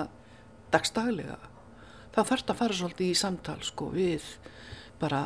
[0.73, 1.39] dagstaglega
[2.15, 4.31] þá þarf þetta að fara svolítið í samtal sko við
[5.01, 5.23] bara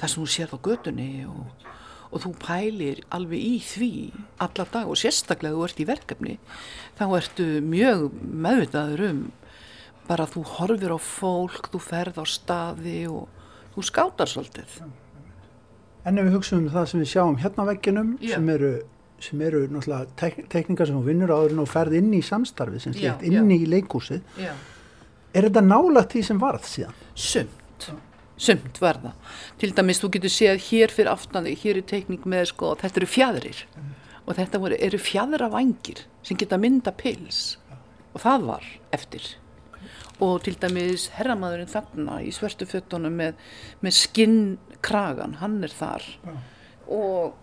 [0.00, 1.70] það sem þú sérð á gödunni og,
[2.10, 3.92] og þú pælir alveg í því
[4.44, 6.36] alla dag og sérstaklega þú ert í verkefni
[6.98, 9.24] þá ertu mjög meðvitaður um
[10.08, 13.28] bara þú horfir á fólk, þú ferð á staði og
[13.74, 14.82] þú skátar svolítið.
[16.04, 18.72] En ef við hugsaum um það sem við sjáum hérna vegginum sem eru,
[19.22, 22.96] sem eru náttúrulega tek, tekníkar sem þú vinnur áður og ferð inn í samstarfið sem
[22.96, 26.98] slíkt, inn í leikúsið, er þetta nálagt því sem varð síðan?
[27.14, 27.88] Sumt,
[28.36, 29.14] sumt varða.
[29.60, 33.12] Til dæmis þú getur séð hér fyrir aftandi, hér er tekník með sko, þetta eru
[33.14, 33.94] fjæðrir mm.
[34.24, 37.56] og þetta voru, eru fjæðra vangir sem geta mynda pils
[38.14, 39.34] og það var eftir
[40.22, 43.38] og til dæmis herramadurinn þarna í svörstu föttunum með,
[43.82, 46.34] með skinnkragan, hann er þar Já.
[46.94, 47.40] og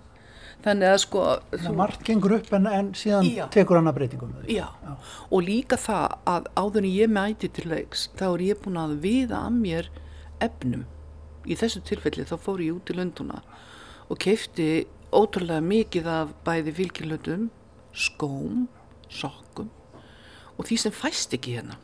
[0.65, 1.73] þannig að sko þú...
[1.77, 3.43] margt gengur upp en, en síðan Já.
[3.53, 4.67] tekur hann að breytingum Já.
[4.69, 4.93] Já,
[5.29, 8.97] og líka það að áður en ég mæti til leiks þá er ég búin að
[9.03, 9.91] viða að mér
[10.41, 10.85] efnum.
[11.49, 13.41] Í þessu tilfelli þá fór ég út í lönduna
[14.11, 17.49] og kefti ótrúlega mikið af bæði fylgjilöndum
[17.91, 18.67] skóm,
[19.11, 19.71] sokkum
[20.57, 21.79] og því sem fæst ekki hérna.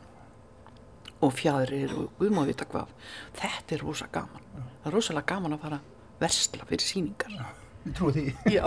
[1.18, 2.92] Og fjæðrir og guðmá vita hvað.
[3.34, 4.44] Þetta er rosa gaman.
[4.54, 5.80] Það er rosalega gaman að fara
[6.20, 7.40] versla fyrir síningar
[7.88, 8.24] ég trúi því.
[8.58, 8.64] Já,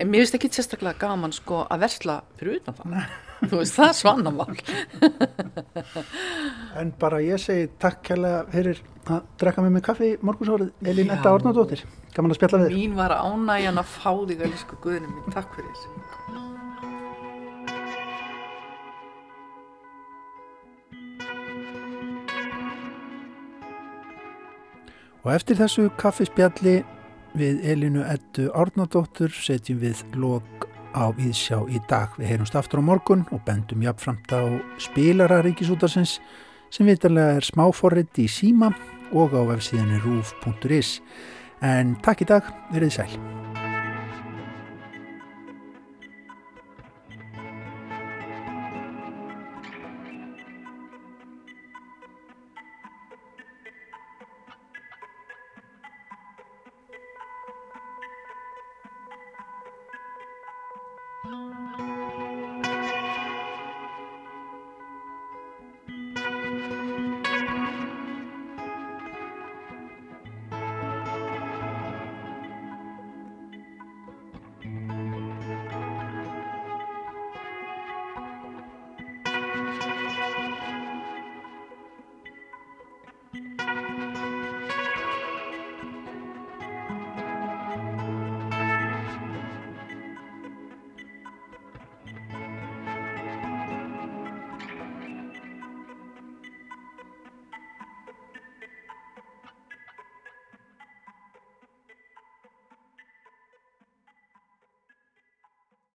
[0.00, 3.14] en mér finnst ekki sérstaklega gaman sko að versla fyrir utan það.
[3.46, 4.50] Þú veist, það er svannamál.
[6.76, 11.32] En bara ég segi takk kærlega fyrir að drekka með mig kaffi morgunsórið Elín Etta
[11.32, 12.76] Ornadóttir gaman að spjalla við þér.
[12.76, 15.72] Mín var ánægjan að fá þig að líska guðnum minn, takk fyrir.
[15.80, 16.16] Þessu
[25.26, 26.76] Og eftir þessu kaffispjalli
[27.36, 30.66] við Elinu Ettu Árnadóttur setjum við lok
[30.96, 32.14] á Íðsjá í dag.
[32.16, 34.42] Við heyrumst aftur á morgun og bendum jafnframt á
[34.80, 36.18] spilara ríkisútarsins
[36.72, 38.72] sem vitarlega er smáforrið í síma
[39.12, 41.00] og á vefsíðinni rúf.is.
[41.64, 43.55] En takk í dag, verið sæl.